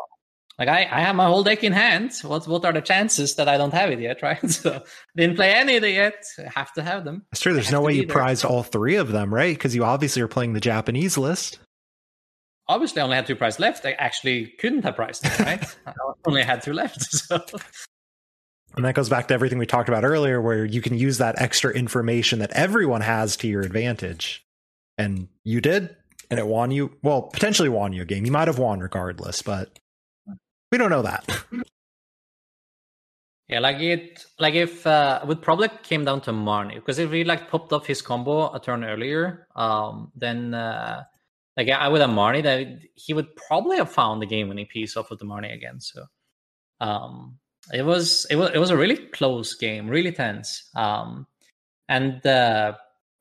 [0.61, 2.13] like I, I have my whole deck in hand.
[2.21, 4.47] What what are the chances that I don't have it yet, right?
[4.47, 4.83] So
[5.15, 6.23] didn't play any of it yet.
[6.37, 7.25] I have to have them.
[7.31, 7.53] That's true.
[7.53, 9.55] There's no way you prized all three of them, right?
[9.55, 11.57] Because you obviously are playing the Japanese list.
[12.67, 13.87] Obviously, I only had two prizes left.
[13.87, 15.75] I actually couldn't have prized them, right?
[15.87, 15.93] I
[16.27, 17.01] only had two left.
[17.11, 17.43] So.
[18.75, 21.41] And that goes back to everything we talked about earlier, where you can use that
[21.41, 24.45] extra information that everyone has to your advantage.
[24.97, 25.93] And you did,
[26.29, 28.25] and it won you, well, potentially won you a game.
[28.25, 29.77] You might have won regardless, but
[30.71, 31.25] we don't know that.
[33.51, 37.25] Yeah, like it, like if uh, would probably came down to Marnie because if he
[37.25, 41.03] like popped off his combo a turn earlier, um, then uh,
[41.57, 44.95] like I would have Marnie that he would probably have found the game winning piece
[44.95, 45.81] off of the Marnie again.
[45.81, 46.05] So,
[46.79, 47.39] um,
[47.73, 50.69] it was it was it was a really close game, really tense.
[50.73, 51.27] Um,
[51.89, 52.75] and uh,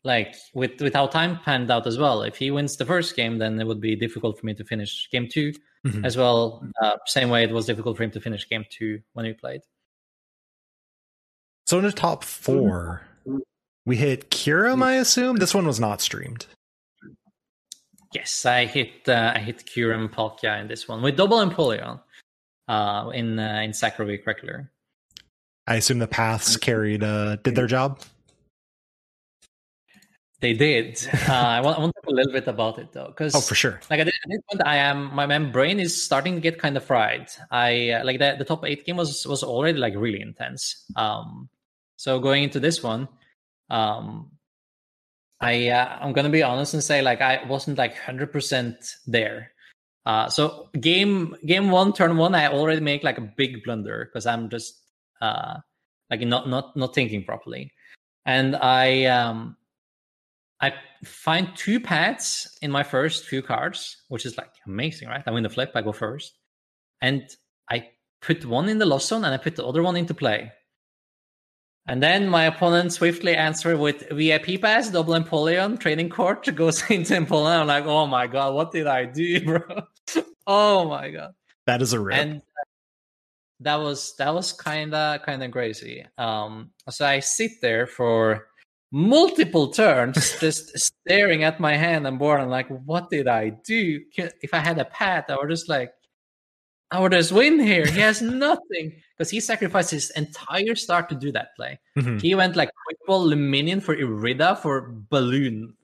[0.05, 2.23] like with with how time panned out as well.
[2.23, 5.09] If he wins the first game, then it would be difficult for me to finish
[5.11, 5.53] game 2
[5.87, 6.05] Mhm.
[6.05, 6.63] as well.
[6.83, 9.63] Uh, same way it was difficult for him to finish game two when we played.
[11.67, 13.03] So in the top four,
[13.87, 15.37] we hit Kyurem, I assume.
[15.37, 16.47] This one was not streamed.
[18.13, 22.01] Yes, I hit uh, I hit Kyurem Palkia in this one with double Empoleon
[22.69, 24.71] uh, in uh, in Sacro regular.
[25.67, 28.01] I assume the paths carried uh did their job.
[30.41, 31.07] They did.
[31.29, 33.41] Uh, I want I want to talk a little bit about it though, because Oh,
[33.41, 33.81] for sure.
[33.91, 36.85] like at this point, I am my, my brain is starting to get kind of
[36.85, 37.29] fried.
[37.51, 40.85] I uh, like the the top eight game was was already like really intense.
[40.97, 41.49] Um,
[41.97, 43.07] so going into this one,
[43.69, 44.33] um,
[45.41, 48.77] I uh, I'm gonna be honest and say like I wasn't like hundred percent
[49.07, 49.53] there.
[50.07, 54.27] Uh, so game game one, turn one, I already make like a big blunder because
[54.27, 54.81] I'm just
[55.21, 55.59] uh
[56.11, 57.73] like not not not thinking properly,
[58.27, 59.57] and I um
[60.61, 60.73] I
[61.05, 65.23] find two Paths in my first few cards, which is like amazing, right?
[65.27, 66.35] I win the flip, I go first.
[67.01, 67.23] And
[67.71, 67.89] I
[68.21, 70.53] put one in the lost zone and I put the other one into play.
[71.87, 77.15] And then my opponent swiftly answered with VIP pass, double Empoleon, training court goes into
[77.15, 77.61] Empoleon.
[77.61, 79.83] I'm like, oh my god, what did I do, bro?
[80.47, 81.35] oh my god.
[81.67, 82.19] That is a rip.
[82.19, 82.43] And
[83.61, 86.07] that was that was kinda kinda crazy.
[86.19, 88.50] Um so I sit there for
[88.93, 94.01] multiple turns just staring at my hand and board and like what did i do?
[94.17, 95.93] If i had a Path i would just like
[96.91, 97.87] i would just win here.
[97.87, 98.93] He has nothing.
[99.17, 101.79] Because he sacrificed his entire start to do that play.
[101.97, 102.21] Mhm.
[102.21, 105.75] he went like quick ball Lumineon for irida for balloon.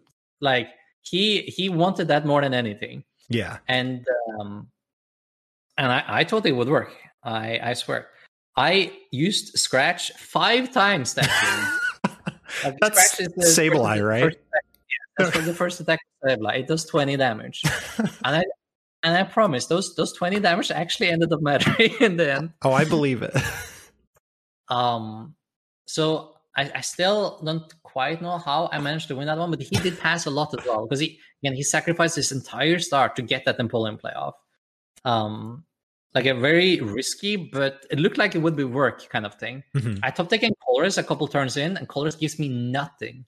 [0.41, 0.69] Like
[1.03, 3.05] he he wanted that more than anything.
[3.29, 3.59] Yeah.
[3.69, 4.05] and
[4.41, 4.69] um
[5.79, 6.91] and i i thought it would work.
[7.23, 8.09] I i swear.
[8.57, 11.79] I used scratch five times that game
[12.80, 14.32] That's Scratch Sableye, right?
[14.32, 14.61] Yeah,
[15.18, 16.61] that's for the first attack of Sableye.
[16.61, 17.62] It does 20 damage.
[17.99, 18.44] and I
[19.03, 22.53] and I promise those those 20 damage actually ended up mattering in the end.
[22.62, 23.34] Oh, I believe it.
[24.68, 25.36] Um
[25.86, 29.62] so I, I still don't quite know how I managed to win that one, but
[29.62, 33.14] he did pass a lot as well because he again he sacrificed his entire start
[33.14, 34.32] to get that Empoleon playoff.
[35.05, 35.64] Um
[36.17, 39.62] like a very risky, but it looked like it would be work kind of thing.
[39.77, 40.01] Mhm.
[40.03, 43.27] I top taking Colress a couple turns in, and Colress gives me nothing.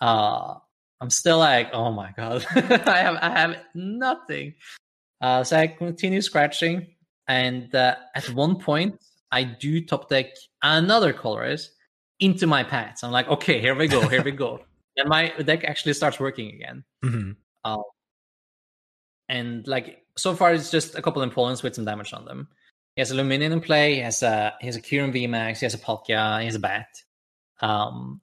[0.00, 0.54] Uh,
[1.00, 4.54] I'm still like, oh my god, I have I have nothing.
[5.20, 6.86] Uh, so I continue scratching,
[7.26, 8.94] and uh, at one point,
[9.32, 10.26] I do top deck
[10.62, 11.70] another Colress
[12.20, 13.02] into my Paths.
[13.02, 14.60] I'm like, okay, here we go, here we go.
[14.96, 16.84] and my deck actually starts working again.
[17.04, 17.34] Mhm.
[19.28, 22.48] and like so far it's just a couple Empoleons with some damage on them.
[22.96, 23.94] He has a in play.
[23.94, 25.58] He has a he has a Kyurem VMAX.
[25.60, 26.40] He has a Palkia.
[26.40, 26.88] He has a Bat.
[27.60, 28.20] Um,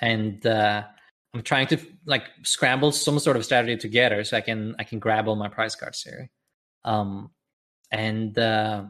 [0.00, 0.84] and uh,
[1.32, 4.98] I'm trying to like scramble some sort of strategy together so I can I can
[4.98, 6.28] grab all my prize cards here.
[6.84, 7.30] Um,
[7.92, 8.86] and uh,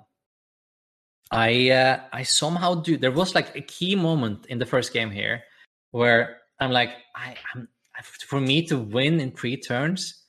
[1.30, 2.96] I uh, I somehow do.
[2.96, 5.42] There was like a key moment in the first game here
[5.90, 7.68] where I'm like I I'm
[8.26, 10.19] for me to win in three turns.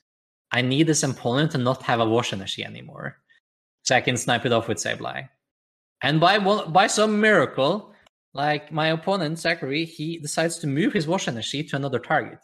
[0.51, 3.17] I need this opponent to not have a wash energy anymore,
[3.83, 5.29] so I can snipe it off with Sableye.
[6.03, 7.93] And by one, by some miracle,
[8.33, 12.39] like my opponent Zachary, he decides to move his wash energy to another target,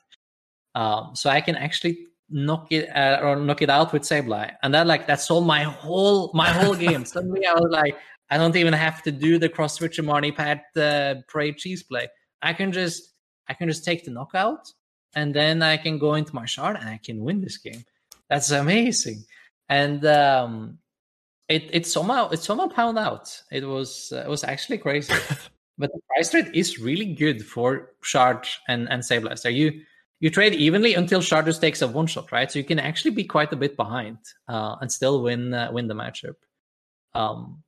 [0.76, 4.54] um, so I can actually knock it uh, or knock it out with Sableye.
[4.64, 7.06] And that like that solved my whole my whole game.
[7.06, 7.98] Suddenly I was like,
[8.30, 12.08] I don't even have to do the cross switch Marnie Path uh, parade cheese play.
[12.42, 13.14] I can just
[13.48, 14.68] I can just take the knockout
[15.16, 17.84] and then I can go into my shard and I can win this game.
[18.30, 19.24] That's amazing.
[19.70, 20.80] And um,
[21.48, 23.42] it it somehow it somehow pound out.
[23.52, 25.14] It was uh, it was actually crazy.
[25.78, 29.50] but the prize trade is really good for shard and and blaster.
[29.50, 29.82] You
[30.20, 32.52] you trade evenly until shard just takes a one shot, right?
[32.52, 34.18] So you can actually be quite a bit behind
[34.48, 36.36] uh, and still win uh, win the matchup.
[37.14, 37.64] Um,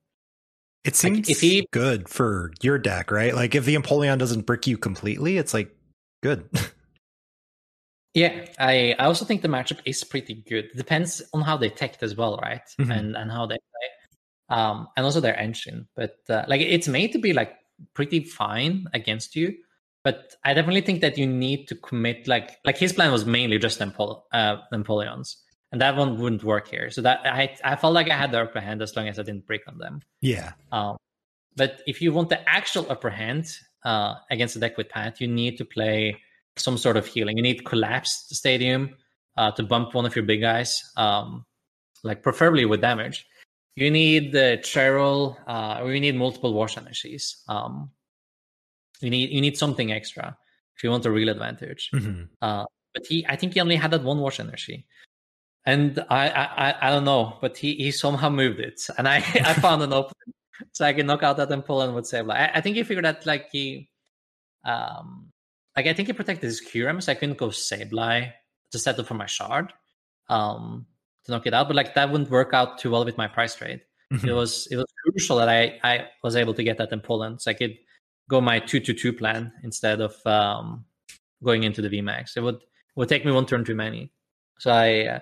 [0.84, 3.34] It seems if he- good for your deck, right?
[3.34, 5.74] Like if the Empoleon doesn't brick you completely, it's like
[6.22, 6.48] good.
[8.14, 10.64] Yeah, I, I also think the matchup is pretty good.
[10.66, 12.62] It depends on how they tech as well, right?
[12.80, 12.90] Mhm.
[12.96, 15.88] And and how they play, um, and also their engine.
[15.94, 17.52] But uh, like it's made to be like
[17.94, 19.54] pretty fine against you.
[20.02, 22.26] But I definitely think that you need to commit.
[22.26, 25.36] Like like his plan was mainly just Empol- uh, Empoleons,
[25.70, 26.90] and that one wouldn't work here.
[26.90, 29.22] So that I I felt like I had the upper hand as long as I
[29.22, 30.00] didn't break on them.
[30.20, 30.52] yeah.
[30.72, 30.96] Um,
[31.56, 33.46] but if you want the actual upper hand
[33.84, 36.16] uh, against a deck with Path, you need to play
[36.60, 37.36] some sort of healing.
[37.36, 38.96] You need collapsed stadium
[39.36, 41.44] uh, to bump one of your big guys, um,
[42.04, 43.26] like preferably with damage.
[43.76, 47.42] You need the Cheryl, uh, or you need multiple wash energies.
[47.48, 47.90] Um,
[49.00, 50.36] you need you need something extra.
[50.76, 51.90] if you want a real advantage.
[51.92, 52.28] Mhm.
[52.40, 54.86] Uh, but he, I think he only had that one wash energy,
[55.64, 59.16] and I, I, I, don't know, but he, he somehow moved it, and I,
[59.50, 60.34] I found an opening
[60.72, 62.34] so I can knock out that Empoleon with Sableye.
[62.34, 63.88] I, I think he figured that like he,
[64.64, 65.30] um,
[65.76, 68.32] like I think he protected his Kyurem, so I couldn't go Sableye
[68.72, 69.72] to settle for my shard,
[70.28, 70.86] um,
[71.24, 71.66] to knock it out.
[71.68, 73.80] But like that wouldn't work out too well with my prize trade.
[74.10, 74.34] It Mhm.
[74.34, 77.40] was it was crucial that I I was able to get that Empoleon.
[77.40, 77.76] so I could
[78.28, 80.84] go my two to two plan instead of um
[81.42, 82.36] going into the VMAX.
[82.36, 84.12] It would it would take me one turn too many.
[84.58, 85.20] So I uh,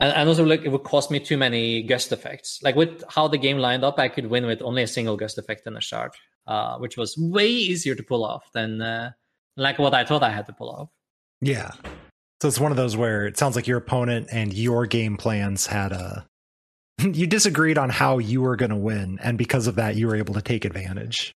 [0.00, 2.60] and, and also like it would cost me too many gust effects.
[2.62, 5.36] Like with how the game lined up, I could win with only a single gust
[5.38, 6.12] effect and a shard,
[6.46, 9.12] uh, which was way easier to pull off than uh,
[9.56, 10.88] like what I thought I had to pull off.
[11.40, 11.72] Yeah.
[12.40, 15.66] So it's one of those where it sounds like your opponent and your game plans
[15.66, 16.26] had a
[16.98, 20.16] you disagreed on how you were going to win and because of that you were
[20.16, 21.32] able to take advantage.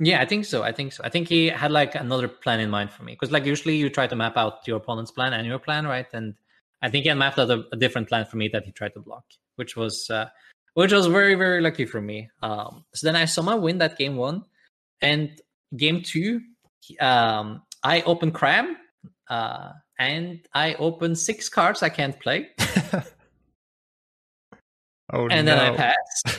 [0.00, 0.62] Yeah, I think so.
[0.62, 1.02] I think so.
[1.04, 3.90] I think he had like another plan in mind for me because like usually you
[3.90, 6.06] try to map out your opponent's plan and your plan, right?
[6.12, 6.34] And
[6.82, 8.94] I think he had mapped out a, a different plan for me that he tried
[8.94, 9.24] to block,
[9.56, 10.26] which was uh,
[10.74, 12.30] which was very very lucky for me.
[12.42, 14.44] Um, so then I somehow win that game one,
[15.00, 15.40] and
[15.76, 16.40] game two,
[17.00, 18.76] um, I open Cram,
[19.28, 22.48] uh, and I open six cards I can't play,
[25.12, 26.22] oh and then I pass.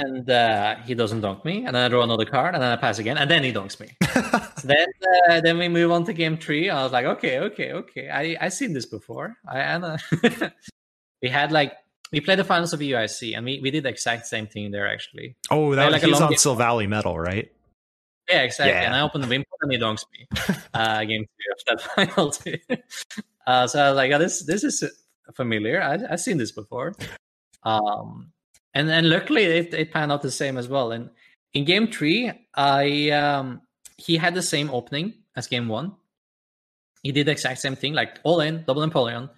[0.00, 2.76] And uh, he doesn't dunk me, and then I draw another card, and then I
[2.76, 3.88] pass again, and then he dunks me.
[4.14, 4.20] So
[4.64, 4.86] then
[5.28, 6.70] uh, then we move on to game three.
[6.70, 8.08] I was like, okay, okay, okay.
[8.08, 9.36] I I seen this before.
[9.44, 9.96] I, know.
[11.20, 11.72] we had like
[12.12, 14.88] we played the finals of UIC, and we, we did the exact same thing there
[14.88, 15.36] actually.
[15.50, 16.38] oh, that like a he was long on game.
[16.38, 17.50] Sil Valley Metal, right?
[18.28, 18.72] Yeah, exactly.
[18.72, 18.86] Yeah.
[18.86, 20.26] And I opened the Wimpod and he dunks me.
[20.74, 22.56] Uh, game two of that final two.
[23.46, 24.84] uh, so I was like, oh, this this is
[25.34, 25.80] familiar.
[25.80, 26.94] I, I've seen this before.
[27.62, 28.32] Um,
[28.74, 30.92] and and luckily it, it panned out the same as well.
[30.92, 31.10] And
[31.54, 33.62] in game three, I um,
[33.96, 35.94] he had the same opening as game one.
[37.02, 39.30] He did the exact same thing, like all in, double Empoleon.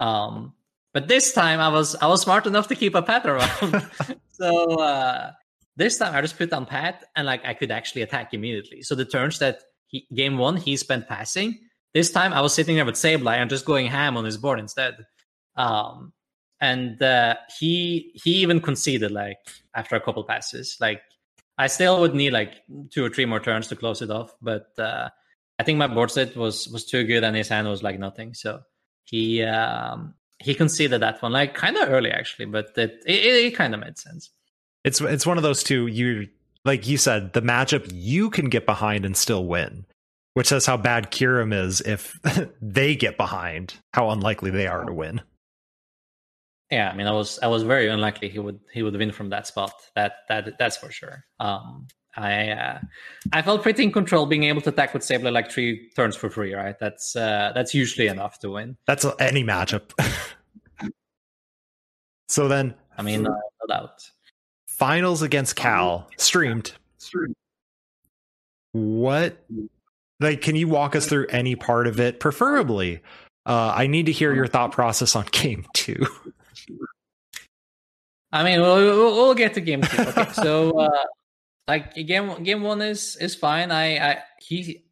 [0.00, 0.54] Um,
[0.92, 3.40] but this time I was I was smart enough to keep a pattern.
[4.32, 5.32] so uh,
[5.78, 8.82] this time I just put on Path and like I could actually attack immediately.
[8.82, 11.58] So the turns that he, game one he spent passing,
[11.94, 14.58] this time I was sitting there with Sableye and just going ham on his board
[14.58, 14.96] instead.
[15.56, 16.12] Um,
[16.60, 19.38] and uh, he he even conceded like
[19.72, 20.76] after a couple passes.
[20.80, 21.00] Like
[21.56, 22.54] I still would need like
[22.90, 25.08] two or three more turns to close it off, but uh,
[25.60, 28.34] I think my board set was was too good and his hand was like nothing.
[28.34, 28.62] So
[29.04, 33.54] he um, he conceded that one like kind of early actually, but it it, it
[33.54, 34.30] kind of made sense.
[34.88, 36.28] It's it's one of those two you
[36.64, 39.84] like you said the matchup you can get behind and still win,
[40.32, 42.18] which says how bad Kyurem is if
[42.62, 45.20] they get behind, how unlikely they are to win.
[46.70, 49.28] Yeah, I mean, I was I was very unlikely he would he would win from
[49.28, 49.74] that spot.
[49.94, 51.22] That that that's for sure.
[51.38, 51.86] Um,
[52.16, 52.80] I uh,
[53.34, 56.30] I felt pretty in control, being able to attack with Sableye like three turns for
[56.30, 56.54] free.
[56.54, 58.78] Right, that's uh, that's usually enough to win.
[58.86, 59.92] That's any matchup.
[62.28, 64.10] so then I mean, uh, no doubt.
[64.78, 66.72] Finals against Cal streamed.
[68.72, 69.44] What
[70.20, 72.20] like can you walk us through any part of it?
[72.20, 73.00] Preferably,
[73.44, 76.06] uh, I need to hear your thought process on game two.
[78.30, 80.02] I mean, we'll, we'll, we'll get to game two.
[80.02, 81.04] Okay, so uh,
[81.66, 83.70] like game game one is is fine.
[83.70, 84.84] I, I he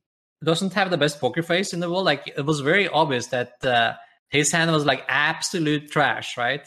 [0.42, 2.04] doesn't have the best poker face in the world.
[2.04, 3.94] Like it was very obvious that uh,
[4.28, 6.66] his hand was like absolute trash, right?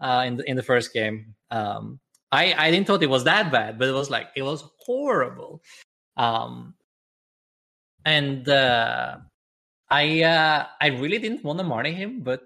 [0.00, 1.98] Uh, in the in the first game, um,
[2.34, 5.62] I I didn't thought it was that bad, but it was like it was horrible.
[6.16, 6.74] Um,
[8.04, 9.18] and uh,
[9.90, 12.42] I uh, I really didn't want to Marnie him, but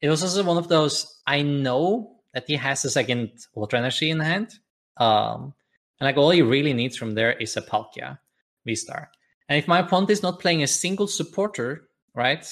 [0.00, 4.10] it was also one of those I know that he has a second ultra energy
[4.10, 4.54] in hand.
[4.96, 5.54] Um,
[5.98, 8.18] and like all he really needs from there is a Palkia
[8.64, 9.10] V Star.
[9.48, 12.46] And if my opponent is not playing a single supporter, right,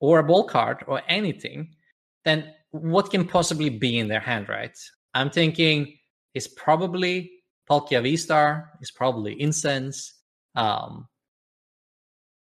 [0.00, 1.76] or a ball card or anything,
[2.24, 4.76] then what can possibly be in their hand, right?
[5.14, 5.96] I'm thinking
[6.34, 7.30] it's probably
[7.70, 10.14] Palkia V Star, it's probably Incense,
[10.54, 11.08] um,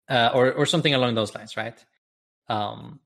[0.09, 1.83] uh, or or something along those lines, right?
[2.49, 3.01] Um,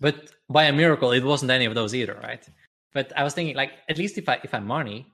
[0.00, 2.46] but by a miracle, it wasn't any of those either, right?
[2.92, 5.06] But I was thinking, like, at least if I if I'm Marnie,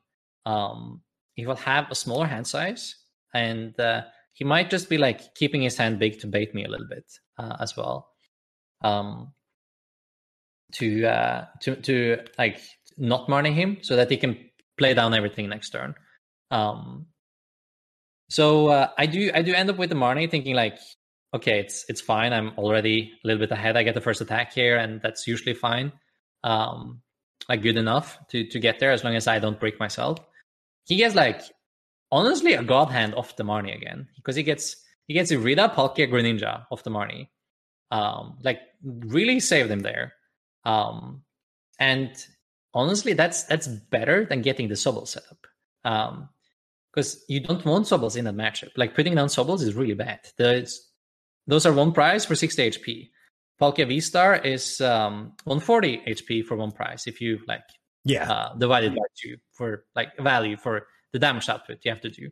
[0.46, 1.02] um,
[1.34, 2.96] he will have a smaller hand size,
[3.34, 4.02] and uh,
[4.32, 7.04] he might just be like keeping his hand big to bait me a little bit
[7.38, 8.08] uh, as well,
[8.82, 9.32] um,
[10.72, 12.60] to uh, to to like
[12.96, 14.38] not Marnie him so that he can
[14.76, 15.94] play down everything next turn.
[16.50, 17.06] Um,
[18.28, 20.78] so uh, I do I do end up with the Marnie thinking like,
[21.34, 22.32] okay, it's it's fine.
[22.32, 23.76] I'm already a little bit ahead.
[23.76, 25.92] I get the first attack here, and that's usually fine.
[26.42, 27.02] Um,
[27.48, 30.18] like good enough to to get there as long as I don't break myself.
[30.84, 31.42] He gets like
[32.10, 34.76] honestly a god hand off the Marnie again because he gets
[35.06, 37.28] he gets Irida, Palkia, Greninja off the Marnie.
[37.90, 40.14] Um, like really saved him there.
[40.64, 41.22] Um,
[41.78, 42.10] and
[42.74, 45.46] honestly, that's that's better than getting the Sobble setup.
[45.84, 46.28] Um,
[46.92, 48.70] because you don't want Sobbles in that matchup.
[48.76, 50.20] Like putting down Sobbles is really bad.
[50.38, 50.90] There's,
[51.48, 53.10] those are one prize for 60 HP.
[53.60, 57.64] Palkia V Star is um, 140 HP for one prize if you like
[58.04, 58.30] Yeah.
[58.30, 62.30] uh, divided by two for like value for the damage output you have to do.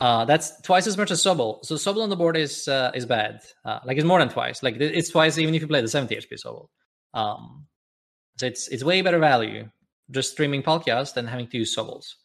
[0.00, 1.64] Uh, that's twice as much as Sobble.
[1.64, 3.40] So Sobble on the board is uh, is bad.
[3.64, 4.62] Uh, like it's more than twice.
[4.62, 6.68] Like it's twice even if you play the 70 HP Sobble.
[7.12, 7.66] Um,
[8.36, 9.68] so it's it's way better value
[10.10, 12.16] just streaming Palkias than having to use Sobbles,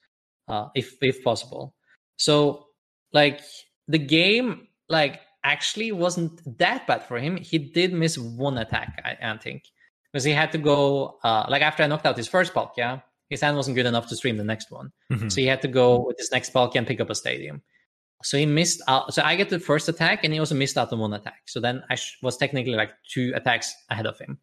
[0.47, 1.75] uh, if if possible.
[2.17, 2.65] So
[3.13, 3.41] like
[3.87, 7.37] the game like actually wasn't that bad for him.
[7.37, 9.63] He did miss one attack, I, I think,
[10.11, 13.41] because he had to go uh, like after I knocked out his first Palkia, his
[13.41, 14.91] hand wasn't good enough to stream the next one.
[15.11, 15.31] Mhm.
[15.31, 17.61] So he had to go with his next Palkia and pick up a stadium.
[18.23, 19.13] So he missed out.
[19.13, 21.41] So I get the first attack, and he also missed out on one attack.
[21.45, 24.39] So then I sh- was technically like two attacks ahead of him,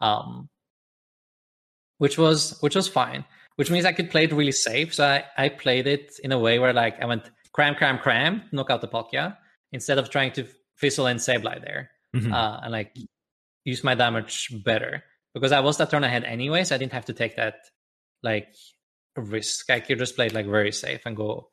[0.00, 0.48] um,
[1.98, 3.24] which was which was fine.
[3.56, 4.94] Which means I could play it really safe.
[4.94, 8.42] So I, I played it in a way where like I went cram, cram, cram,
[8.52, 9.36] knock out the Palkia
[9.72, 10.46] instead of trying to
[10.76, 12.32] fizzle and save Sableye there Mhm.
[12.32, 12.96] uh, and like
[13.64, 15.02] use my damage better
[15.34, 17.56] because I was that turn ahead anyway, so I didn't have to take that
[18.22, 18.48] like
[19.16, 19.68] risk.
[19.70, 21.50] I could just play it like very safe and go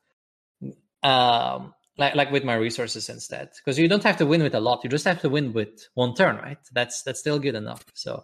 [1.04, 3.50] um like like with my resources instead.
[3.58, 5.88] Because you don't have to win with a lot; you just have to win with
[5.94, 6.58] one turn, right?
[6.74, 7.84] That's that's still good enough.
[7.94, 8.24] So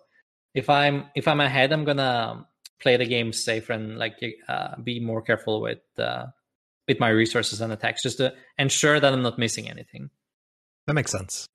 [0.53, 2.45] if I'm if I'm ahead, I'm gonna
[2.79, 4.15] play the game safer and like
[4.47, 6.27] uh, be more careful with uh,
[6.87, 10.09] with my resources and attacks, just to ensure that I'm not missing anything.
[10.87, 11.45] that makes sense.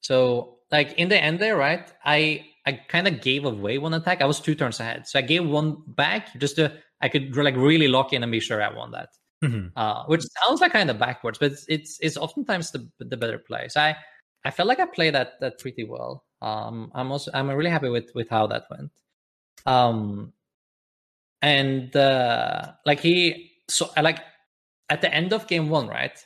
[0.00, 1.90] So like in the end there, right?
[2.04, 4.20] I I kind of gave away one attack.
[4.20, 7.56] I was two turns ahead, so I gave one back just to I could like
[7.56, 9.10] really lock in and be sure I won that.
[9.44, 9.72] Mhm.
[9.74, 13.38] Uh, which sounds like kind of backwards, but it's it's, it's oftentimes the the better
[13.38, 13.68] play.
[13.68, 13.96] So I
[14.44, 16.24] I felt like I played that that pretty well.
[16.42, 18.90] Um, I'm also I'm really happy with with how that went.
[19.64, 20.32] Um,
[21.40, 24.18] and uh, like he so I like
[24.90, 26.18] at the end of game one, right?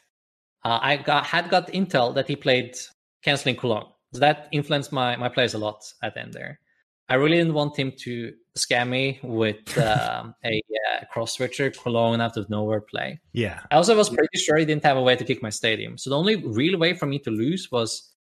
[0.65, 2.77] Uh, I got had got intel that he played
[3.23, 3.87] canceling Cologne.
[4.15, 6.61] So that influenced my my plays a lot at the end there.
[7.09, 10.61] I really didn't want him to scam me with um, a
[10.91, 13.21] uh, cross switcher Cologne out of nowhere play.
[13.33, 13.61] Yeah.
[13.71, 15.99] I also was pretty sure he didn't have a way to kick my stadium.
[15.99, 18.16] So the only real way for me to lose was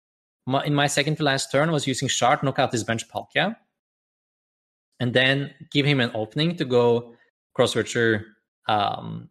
[0.45, 3.55] my, in my second to last turn was using Shard, knock out his bench Palkia,
[4.99, 7.15] and then give him an opening to go
[7.53, 8.25] cross switcher,
[8.67, 9.29] um,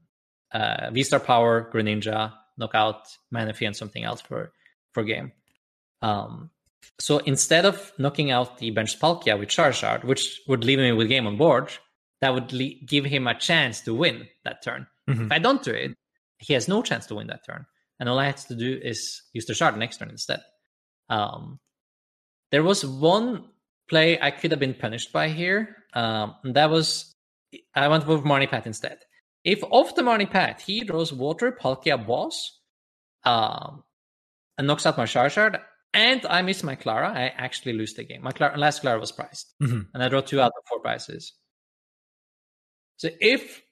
[0.53, 4.53] uh, V Star Power, Greninja, knock out Manaphy and something else for
[4.93, 5.33] for game.
[6.03, 6.51] Um,
[6.99, 10.97] so instead of knocking out the bench Palkia with Charizard, shard, which would leave him
[10.97, 11.73] with game on board,
[12.21, 14.87] that would le- give him a chance to win that turn.
[15.09, 15.27] Mhm.
[15.27, 15.97] If I don't do it,
[16.39, 17.67] he has no chance to win that turn.
[17.99, 20.43] And all I had to do is use the shard next turn instead.
[21.09, 21.59] Um,
[22.51, 23.47] there was one
[23.89, 25.77] play I could have been punished by here.
[25.93, 27.13] Um, and that was
[27.75, 28.99] I went with Marnie Path instead.
[29.45, 32.61] If off the Marnie Path, he draws Water, Palkia, Boss,
[33.25, 33.85] um,
[34.59, 35.61] and knocks out my Charizard,
[35.93, 38.23] and I miss my Klara, I actually lose the game.
[38.23, 39.89] My Klara, last Klara was prized, Mhm.
[39.93, 41.35] and I draw two out of four prizes.
[42.97, 43.63] So if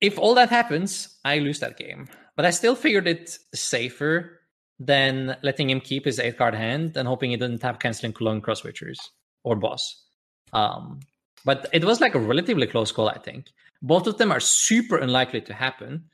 [0.00, 2.08] if all that happens, I lose that game.
[2.36, 4.40] But I still figured it safer
[4.78, 8.40] than letting him keep his eight card hand and hoping he didn't have canceling Cologne
[8.40, 8.98] cross switchers
[9.44, 10.04] or boss.
[10.52, 11.00] Um,
[11.44, 13.46] but it was like a relatively close call, I think.
[13.82, 16.04] Both of them are super unlikely to happen,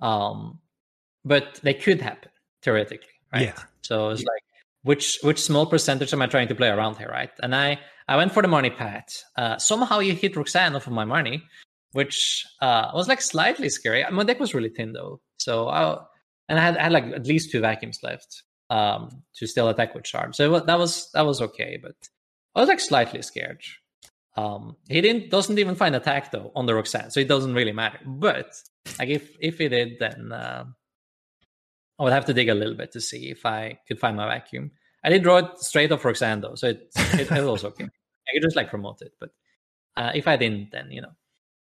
[0.00, 0.58] um,
[1.24, 2.30] but they could happen
[2.62, 3.42] theoretically, right?
[3.42, 3.62] Yeah.
[3.82, 4.42] So it's like
[4.82, 7.30] which which small percentage am I trying to play around here, right?
[7.42, 7.78] And I
[8.08, 9.22] I went for the Marnie path.
[9.36, 11.42] Uh, somehow you hit Roxanne off of my Marnie,
[11.92, 14.04] which uh, was like slightly scary.
[14.10, 15.98] My deck was really thin though, so I
[16.50, 19.94] and I had, I had like at least two vacuums left um, to still attack
[19.94, 20.34] with shard.
[20.34, 21.94] So that was that was okay, but
[22.54, 23.62] I was like slightly scared.
[24.36, 27.72] Um, he didn't doesn't even find attack though on the Roxanne, so it doesn't really
[27.72, 28.00] matter.
[28.04, 28.52] But
[28.98, 30.64] like if if he did, then uh,
[31.98, 34.26] I would have to dig a little bit to see if I could find my
[34.26, 34.72] vacuum.
[35.04, 37.84] I did draw it straight off Roxanne though, so it it, it was okay.
[38.28, 39.30] I could just like promote it, but
[39.96, 41.12] uh, if I didn't, then you know,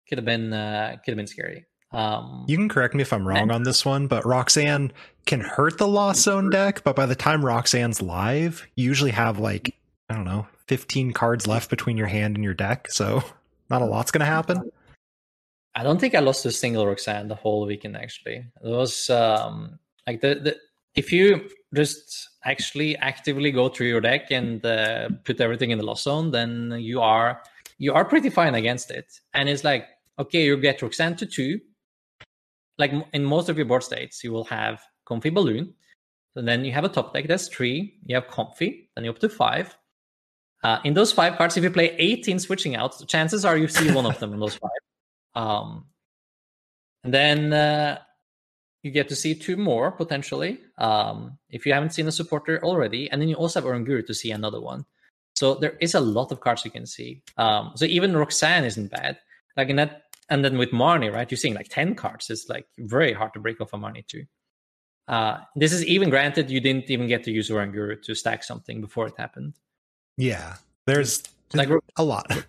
[0.08, 1.66] could have been uh, could have been scary.
[1.92, 4.92] Um, You can correct me if I'm wrong on this one, but Roxanne
[5.26, 9.38] can hurt the Lost Zone deck, but by the time Roxanne's live, you usually have
[9.38, 9.76] like,
[10.08, 12.88] I don't know, 15 cards left between your hand and your deck.
[12.90, 13.22] So
[13.70, 14.70] not a lot's going to happen.
[15.74, 17.96] I don't think I lost a single Roxanne the whole weekend.
[17.96, 20.56] Actually, it was um, like the, the
[20.94, 25.84] if you just actually actively go through your deck and uh, put everything in the
[25.84, 27.42] lost zone, then you are
[27.78, 29.20] you are pretty fine against it.
[29.32, 29.86] And it's like
[30.18, 31.60] okay, you get Roxanne to two.
[32.78, 35.74] Like in most of your board states, you will have Comfey Balloon.
[36.34, 37.98] And then you have a top deck that's three.
[38.06, 39.76] You have Comfey, then you're up to five.
[40.64, 43.92] Uh, in those five cards, if you play 18 switching out, chances are you see
[43.92, 44.70] one of them in those five.
[45.34, 45.86] Um,
[47.04, 47.98] and then uh,
[48.82, 53.10] you get to see two more potentially um, if you haven't seen a supporter already.
[53.10, 54.84] And then you also have Oranguru to see another one.
[55.34, 57.22] So there is a lot of cards you can see.
[57.38, 59.18] Um, so even Roxanne isn't bad.
[59.56, 61.30] Like in that, and then with Marnie, right?
[61.30, 62.30] You're seeing like 10 cards.
[62.30, 64.24] It's like very hard to break off a Marnie too.
[65.08, 68.80] Uh, this is even granted you didn't even get to use Oranguru to stack something
[68.80, 69.54] before it happened.
[70.16, 71.22] Yeah, there's
[71.54, 72.26] like a lot.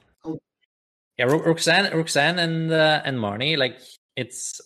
[1.20, 3.80] Yeah, Roxanne, Roxanne, and uh, and Marnie, like
[4.16, 4.60] it's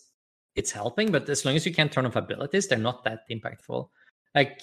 [0.55, 3.89] it's helping, but as long as you can't turn off abilities, they're not that impactful.
[4.34, 4.61] Like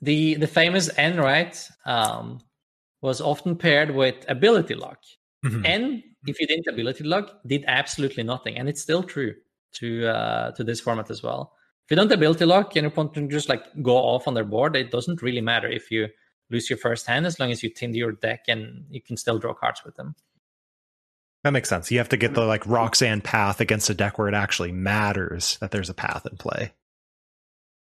[0.00, 2.40] the the famous N right um,
[3.02, 5.00] was often paired with ability lock.
[5.44, 5.66] Mm-hmm.
[5.66, 9.34] N, if you didn't ability lock, did absolutely nothing, and it's still true
[9.74, 11.52] to uh, to this format as well.
[11.84, 14.90] If you don't ability lock and you just like go off on their board, it
[14.90, 16.08] doesn't really matter if you
[16.50, 19.38] lose your first hand as long as you tinder your deck and you can still
[19.38, 20.14] draw cards with them.
[21.42, 21.90] That makes sense.
[21.90, 25.58] You have to get the like Roxanne path against a deck where it actually matters
[25.58, 26.72] that there's a path in play.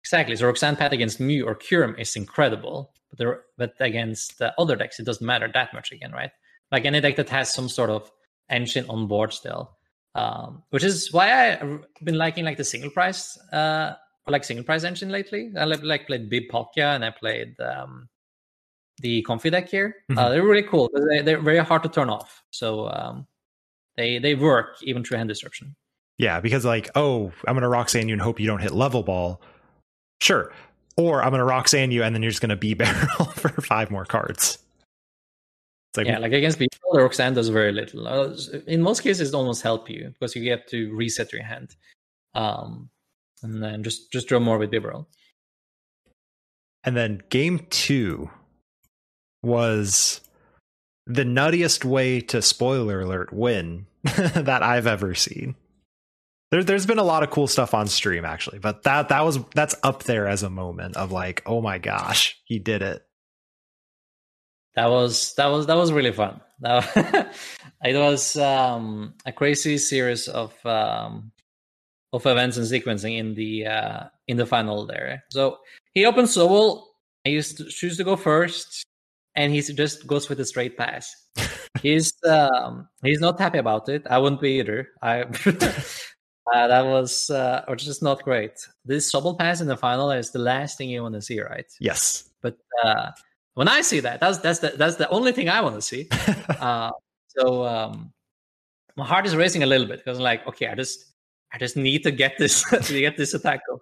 [0.03, 0.35] Exactly.
[0.35, 4.75] So Roxanne path against Mew or Kyurem is incredible, but there, but against the other
[4.75, 6.29] decks, it doesn't matter that much again, right?
[6.71, 8.11] Like any deck that has some sort of
[8.49, 9.77] engine on board still,
[10.15, 13.93] um, which is why I've been liking like the single prize, uh,
[14.27, 15.51] like single prize engine lately.
[15.57, 18.09] I like played Bib Palkia and I played um,
[19.01, 19.95] the Comfey deck here.
[20.09, 20.17] Mm-hmm.
[20.17, 20.89] Uh, they're really cool.
[20.93, 22.43] They, they're very hard to turn off.
[22.49, 23.27] So um,
[23.95, 25.75] they they work even through hand disruption.
[26.17, 29.41] Yeah, because like, oh, I'm gonna Roxanne you and hope you don't hit level ball.
[30.19, 30.51] Sure.
[30.95, 34.05] Or I'm gonna Roxanne you and then you're just gonna be barrel for five more
[34.05, 34.57] cards.
[35.97, 38.07] It's like, yeah, like against people, Roxanne does very little.
[38.07, 38.35] Uh,
[38.67, 41.75] in most cases, it almost help you because you get to reset your hand,
[42.35, 42.89] um,
[43.41, 45.07] and then just just draw more with Bibarel.
[46.83, 48.29] And then game two
[49.41, 50.21] was
[51.07, 55.55] the nuttiest way to spoiler alert win that I've ever seen.
[56.51, 59.39] There, there's been a lot of cool stuff on stream actually, but that that was
[59.55, 63.06] that's up there as a moment of like, oh my gosh, he did it.
[64.77, 66.39] That was that was that was really fun.
[66.59, 67.33] That,
[67.83, 71.31] it was um, a crazy series of um,
[72.13, 75.23] of events and sequencing in the uh, in the final there.
[75.31, 75.57] So
[75.95, 76.83] he opens Sobble.
[77.25, 78.85] I used to choose to go first
[79.35, 81.09] and he just goes with a straight pass.
[81.81, 84.05] he's um, he's not happy about it.
[84.07, 84.89] I wouldn't be either.
[85.01, 85.21] I
[86.53, 88.53] uh, that was uh, or just not great.
[88.85, 91.65] This Sobble pass in the final is the last thing you want to see, right?
[91.79, 92.29] Yes.
[92.43, 93.09] But uh,
[93.57, 96.07] when I see that, that's that's the that's the only thing I want to see.
[96.59, 96.91] uh,
[97.27, 98.13] so um,
[98.95, 101.13] my heart is racing a little bit because I'm like, okay, I just
[101.51, 103.81] I just need to get this to get this attack off.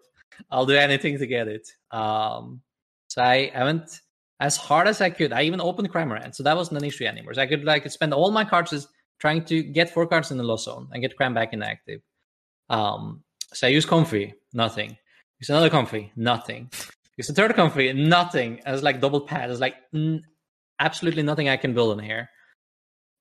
[0.49, 1.67] I'll do anything to get it.
[1.91, 2.61] Um,
[3.09, 3.99] so I, I went
[4.39, 5.33] as hard as I could.
[5.33, 7.33] I even opened Cramorant, so that wasn't an issue anymore.
[7.33, 8.87] So I could like spend all my cards
[9.19, 11.99] trying to get four cards in the lost zone and get Cram back inactive.
[12.69, 14.97] Um, so I use Comfey, nothing.
[15.39, 16.71] Use another Comfey, nothing.
[17.17, 18.61] Use a third Comfey, nothing.
[18.65, 19.49] As like double pad.
[19.49, 20.21] It's like mm,
[20.79, 22.29] absolutely nothing I can build in here.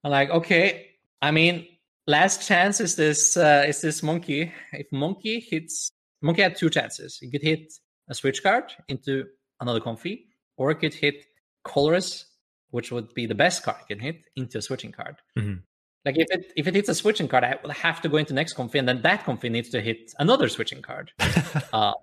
[0.03, 0.91] I'm like, okay.
[1.23, 1.67] I mean,
[2.07, 4.53] last chance is this uh, is this monkey.
[4.73, 5.91] If monkey hits,
[6.23, 7.19] monkey had two chances.
[7.19, 7.73] He could hit
[8.09, 9.25] a switch card into
[9.61, 10.25] another Comfey
[10.57, 11.25] or it could hit
[11.65, 12.25] Colress,
[12.71, 15.17] which would be the best card it can hit, into a switching card.
[15.39, 15.61] Mm-hmm.
[16.05, 18.35] Like if it if it hits a switching card, I will have to go into
[18.35, 21.13] next Comfey, and then that Comfey needs to hit another switching card.
[21.73, 21.95] uh,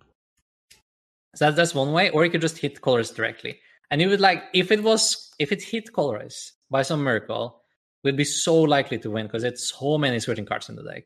[1.36, 3.60] so that's, one way, or you could just hit Colress directly.
[3.90, 7.62] And you would like if it was if it hit Colress by some miracle,
[8.04, 11.04] we'd be so likely to win because it's so many switching cards in the deck.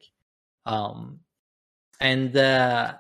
[0.66, 1.20] Um,
[2.00, 2.94] and uh,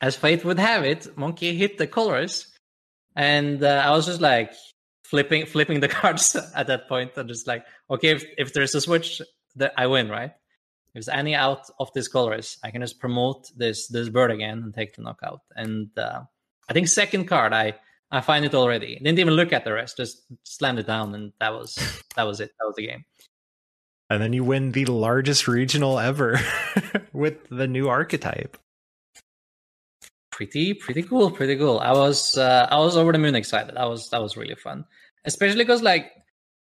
[0.00, 2.46] as fate would have it, Monkey hit the Colress,
[3.16, 4.52] and uh, I was just like
[5.04, 8.80] flipping flipping the cards at that point, and just like, okay, if, if there's a
[8.80, 9.20] switch,
[9.56, 10.30] that I win, right?
[10.30, 14.58] If there's any out of these Colress, I can just promote this this bird again
[14.58, 15.40] and take the knockout.
[15.54, 16.22] And uh,
[16.70, 17.74] I think second card, I
[18.10, 18.96] I find it already.
[18.96, 21.74] Didn't even look at the rest, just slammed it down, and that was
[22.16, 22.52] that was it.
[22.58, 23.04] That was the game.
[24.08, 26.40] And then you win the largest regional ever
[27.12, 28.56] with the new archetype
[30.40, 31.78] pretty pretty cool, pretty cool.
[31.80, 33.74] I was uh, I was over the moon excited.
[33.76, 34.86] That was that was really fun,
[35.26, 36.12] especially because like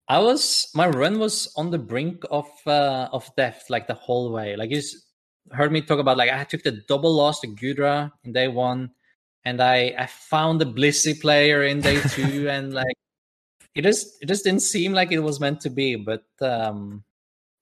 [0.08, 4.30] I was my run was on the brink of uh, of death like the whole
[4.30, 4.54] way.
[4.54, 4.80] Like you
[5.50, 8.92] heard me talk about like I took the double loss to Goodra in day one,
[9.46, 12.98] and I I found the Blissey player in day two, and like
[13.74, 15.94] it just it just didn't seem like it was meant to be.
[15.94, 17.04] But um,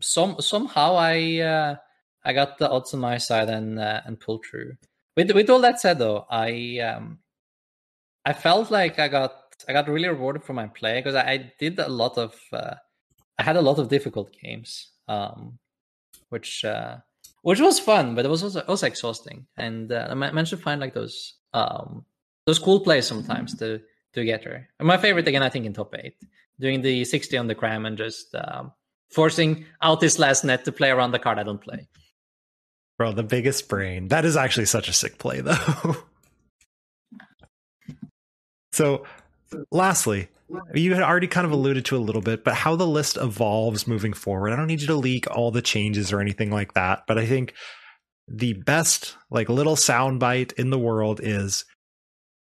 [0.00, 1.76] some somehow I uh,
[2.24, 4.72] I got the odds on my side and uh, and pulled through.
[5.16, 7.18] with with all that said, though, I um,
[8.24, 9.32] I felt like I got
[9.68, 12.74] I got really rewarded for my play because I, I, did a lot of uh,
[13.38, 15.58] I had a lot of difficult games, um,
[16.30, 16.96] which uh,
[17.42, 19.46] which was fun, but it was also, also exhausting.
[19.58, 22.04] And uh, I managed to find like those um,
[22.44, 23.80] those cool plays sometimes to
[24.12, 24.68] to get her.
[24.78, 26.16] And my favorite again, I think, in top eight,
[26.60, 28.72] doing the sixty on the cram and just um,
[29.10, 31.88] forcing out this last net to play around the card I don't play.
[32.98, 34.08] Bro, the biggest brain.
[34.08, 35.96] That is actually such a sick play, though.
[38.72, 39.04] so,
[39.72, 40.28] lastly,
[40.74, 43.88] you had already kind of alluded to a little bit, but how the list evolves
[43.88, 44.52] moving forward.
[44.52, 47.26] I don't need you to leak all the changes or anything like that, but I
[47.26, 47.54] think
[48.26, 51.64] the best like little soundbite in the world is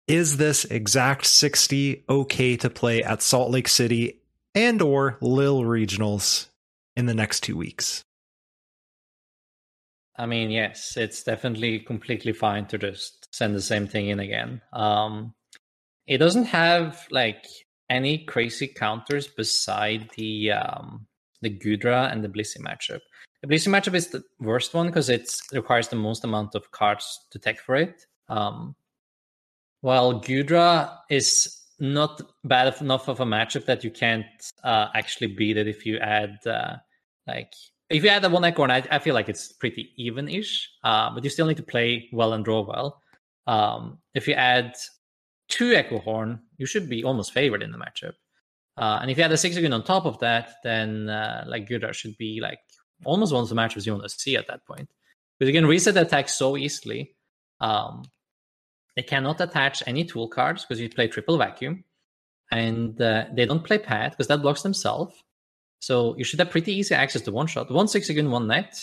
[0.06, 4.20] is this exact 60 okay to play at Salt Lake City
[4.56, 6.48] and or Lille regionals
[6.96, 8.02] in the next 2 weeks?
[10.16, 14.60] I mean, yes, it's definitely completely fine to just send the same thing in again.
[14.72, 15.32] Um,
[16.06, 17.46] it doesn't have like
[17.88, 21.06] any crazy counters beside the um,
[21.40, 23.00] the Goodra and the Blissey matchup.
[23.42, 27.26] The Blissey matchup is the worst one because it requires the most amount of cards
[27.30, 28.06] to tech for it.
[28.28, 28.76] Um,
[29.80, 34.26] while Goodra is not bad enough of a matchup that you can't
[34.62, 36.76] uh, actually beat it if you add uh,
[37.26, 37.54] like
[37.88, 41.12] if you add a one echo horn, I, I feel like it's pretty even-ish, uh,
[41.12, 43.02] but you still need to play well and draw well.
[43.48, 44.74] Um, if you add
[45.48, 48.12] two echo horn, you should be almost favored in the matchup.
[48.76, 51.68] Uh, and if you add a six again on top of that, then uh, like
[51.68, 52.60] Goodra should be like
[53.04, 54.88] almost one of the matchups you want to see at that point.
[55.38, 57.14] Because you can reset attack so easily.
[57.60, 58.04] Um,
[58.96, 61.84] they cannot attach any tool cards because you play triple vacuum,
[62.50, 65.14] and uh, they don't play pad because that blocks themselves.
[65.78, 67.70] So you should have pretty easy access to one shot.
[67.70, 68.78] One six again, one net,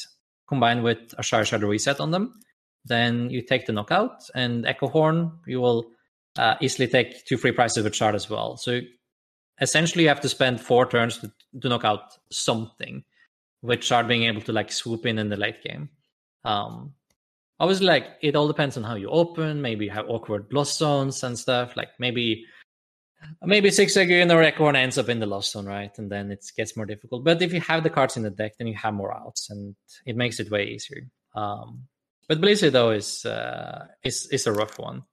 [0.48, 2.39] combined with a Shard Shard reset on them.
[2.85, 5.91] Then you take the knockout and Echo Horn, you will
[6.38, 8.57] uh, easily take two free prizes with Shard as well.
[8.57, 8.80] So
[9.60, 11.31] essentially you have to spend four turns to,
[11.61, 13.03] to knock out something,
[13.62, 15.90] with Shard being able to like swoop in in the late game.
[16.44, 16.94] Um,
[17.60, 19.62] obviously, like it all depends on how you open.
[19.62, 21.76] Maybe you have awkward lost zones and stuff.
[21.76, 22.46] Like maybe
[23.44, 25.92] maybe six again the Echo ends up in the lost zone, right?
[25.98, 27.24] And then it gets more difficult.
[27.24, 29.76] But if you have the cards in the deck, then you have more outs, and
[30.06, 31.08] it makes it way easier.
[31.36, 31.88] Um,
[32.28, 35.04] but Blissey though is uh, is is a rough one.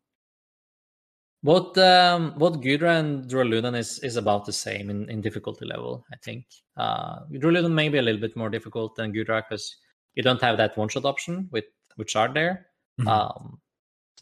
[1.45, 6.03] What um, what Goodra and Duraludon is is about the same in, in difficulty level,
[6.11, 6.47] I think.
[6.75, 9.77] Uh, Duraludon may be a little bit more difficult than Goodra because
[10.15, 11.67] you don't have that one shot option with
[11.99, 12.69] with Shard there.
[12.99, 13.09] Mm-hmm.
[13.09, 13.61] Um,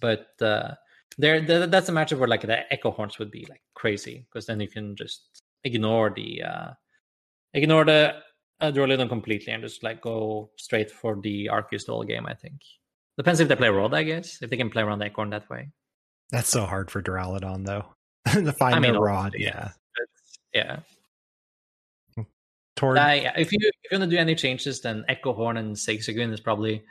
[0.00, 0.74] but uh,
[1.16, 4.58] there that's a matchup where like the echo horns would be like crazy because then
[4.58, 6.70] you can just ignore the uh
[7.54, 8.14] ignore the
[8.60, 12.26] uh, completely and just like go straight for the Arceus all game.
[12.26, 12.62] I think
[13.16, 13.94] depends if they play Rod.
[13.94, 15.70] I guess if they can play around the Echo Horn that way.
[16.30, 17.84] That's so hard for Duraludon though
[18.32, 19.34] to find I mean, Rod.
[19.36, 19.70] Yeah,
[20.54, 20.80] yeah.
[22.76, 22.98] Toward...
[22.98, 23.32] Uh, yeah.
[23.36, 26.40] If you if you want to do any changes, then Echo Horn and Seisagun is
[26.40, 26.82] probably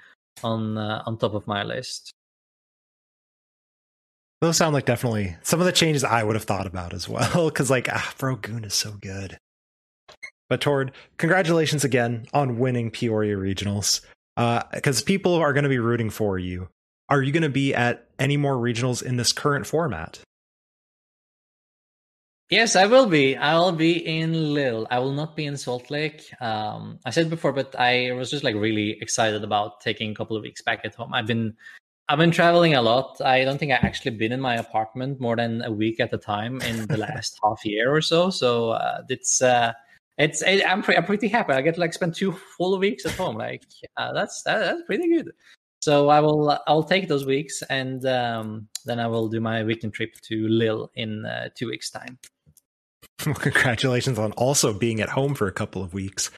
[0.43, 2.13] on uh, on top of my list.
[4.41, 7.45] Those sound like definitely some of the changes I would have thought about as well.
[7.49, 9.37] Because like, ah, Brogoon is so good.
[10.49, 14.01] But Tord, congratulations again on winning Peoria Regionals.
[14.35, 16.67] Because uh, people are going to be rooting for you.
[17.11, 20.21] Are you going to be at any more regionals in this current format?
[22.49, 23.35] Yes, I will be.
[23.35, 24.87] I will be in Lille.
[24.89, 26.31] I will not be in Salt Lake.
[26.39, 30.37] Um, I said before, but I was just like really excited about taking a couple
[30.37, 31.13] of weeks back at home.
[31.13, 31.55] I've been
[32.07, 33.19] I've been traveling a lot.
[33.21, 36.17] I don't think I actually been in my apartment more than a week at a
[36.17, 38.29] time in the last half year or so.
[38.29, 39.73] So uh, it's uh,
[40.17, 41.51] it's it, I'm, pre- I'm pretty happy.
[41.51, 43.35] I get to like spend two full weeks at home.
[43.35, 43.63] Like
[43.97, 45.31] uh, that's that, that's pretty good.
[45.81, 49.93] So I will I'll take those weeks and um, then I will do my weekend
[49.93, 52.19] trip to Lille in uh, two weeks time.
[53.25, 56.29] Well, congratulations on also being at home for a couple of weeks.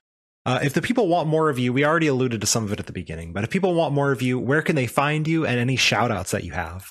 [0.45, 2.79] Uh, if the people want more of you, we already alluded to some of it
[2.79, 5.45] at the beginning, but if people want more of you, where can they find you
[5.45, 6.85] and any shout outs that you have?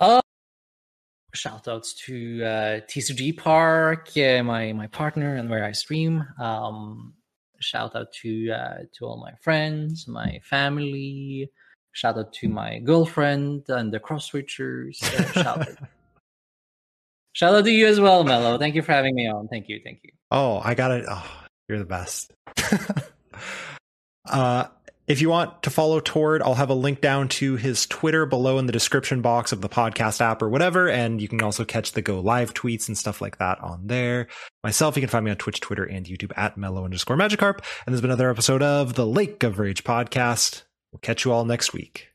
[0.00, 0.22] Uh,
[1.34, 6.24] shout outs to uh, TCG Park, yeah, my, my partner and where I stream.
[6.38, 7.14] Um,
[7.60, 11.50] shout out to uh, to all my friends, my family.
[11.92, 15.02] Shout out to my girlfriend and the cross switchers.
[15.02, 15.68] Uh, shout out
[17.34, 18.58] Shout out to you as well, Mellow.
[18.58, 19.48] Thank you for having me on.
[19.48, 19.80] Thank you.
[19.82, 20.10] Thank you.
[20.30, 21.04] Oh, I got it.
[21.08, 22.32] Oh, you're the best.
[24.28, 24.66] uh,
[25.06, 28.58] if you want to follow Tord, I'll have a link down to his Twitter below
[28.58, 30.88] in the description box of the podcast app or whatever.
[30.88, 34.28] And you can also catch the go live tweets and stuff like that on there.
[34.62, 37.58] Myself, you can find me on Twitch, Twitter, and YouTube at mellow underscore Magikarp.
[37.86, 40.62] And there's been another episode of the Lake of Rage podcast.
[40.90, 42.13] We'll catch you all next week.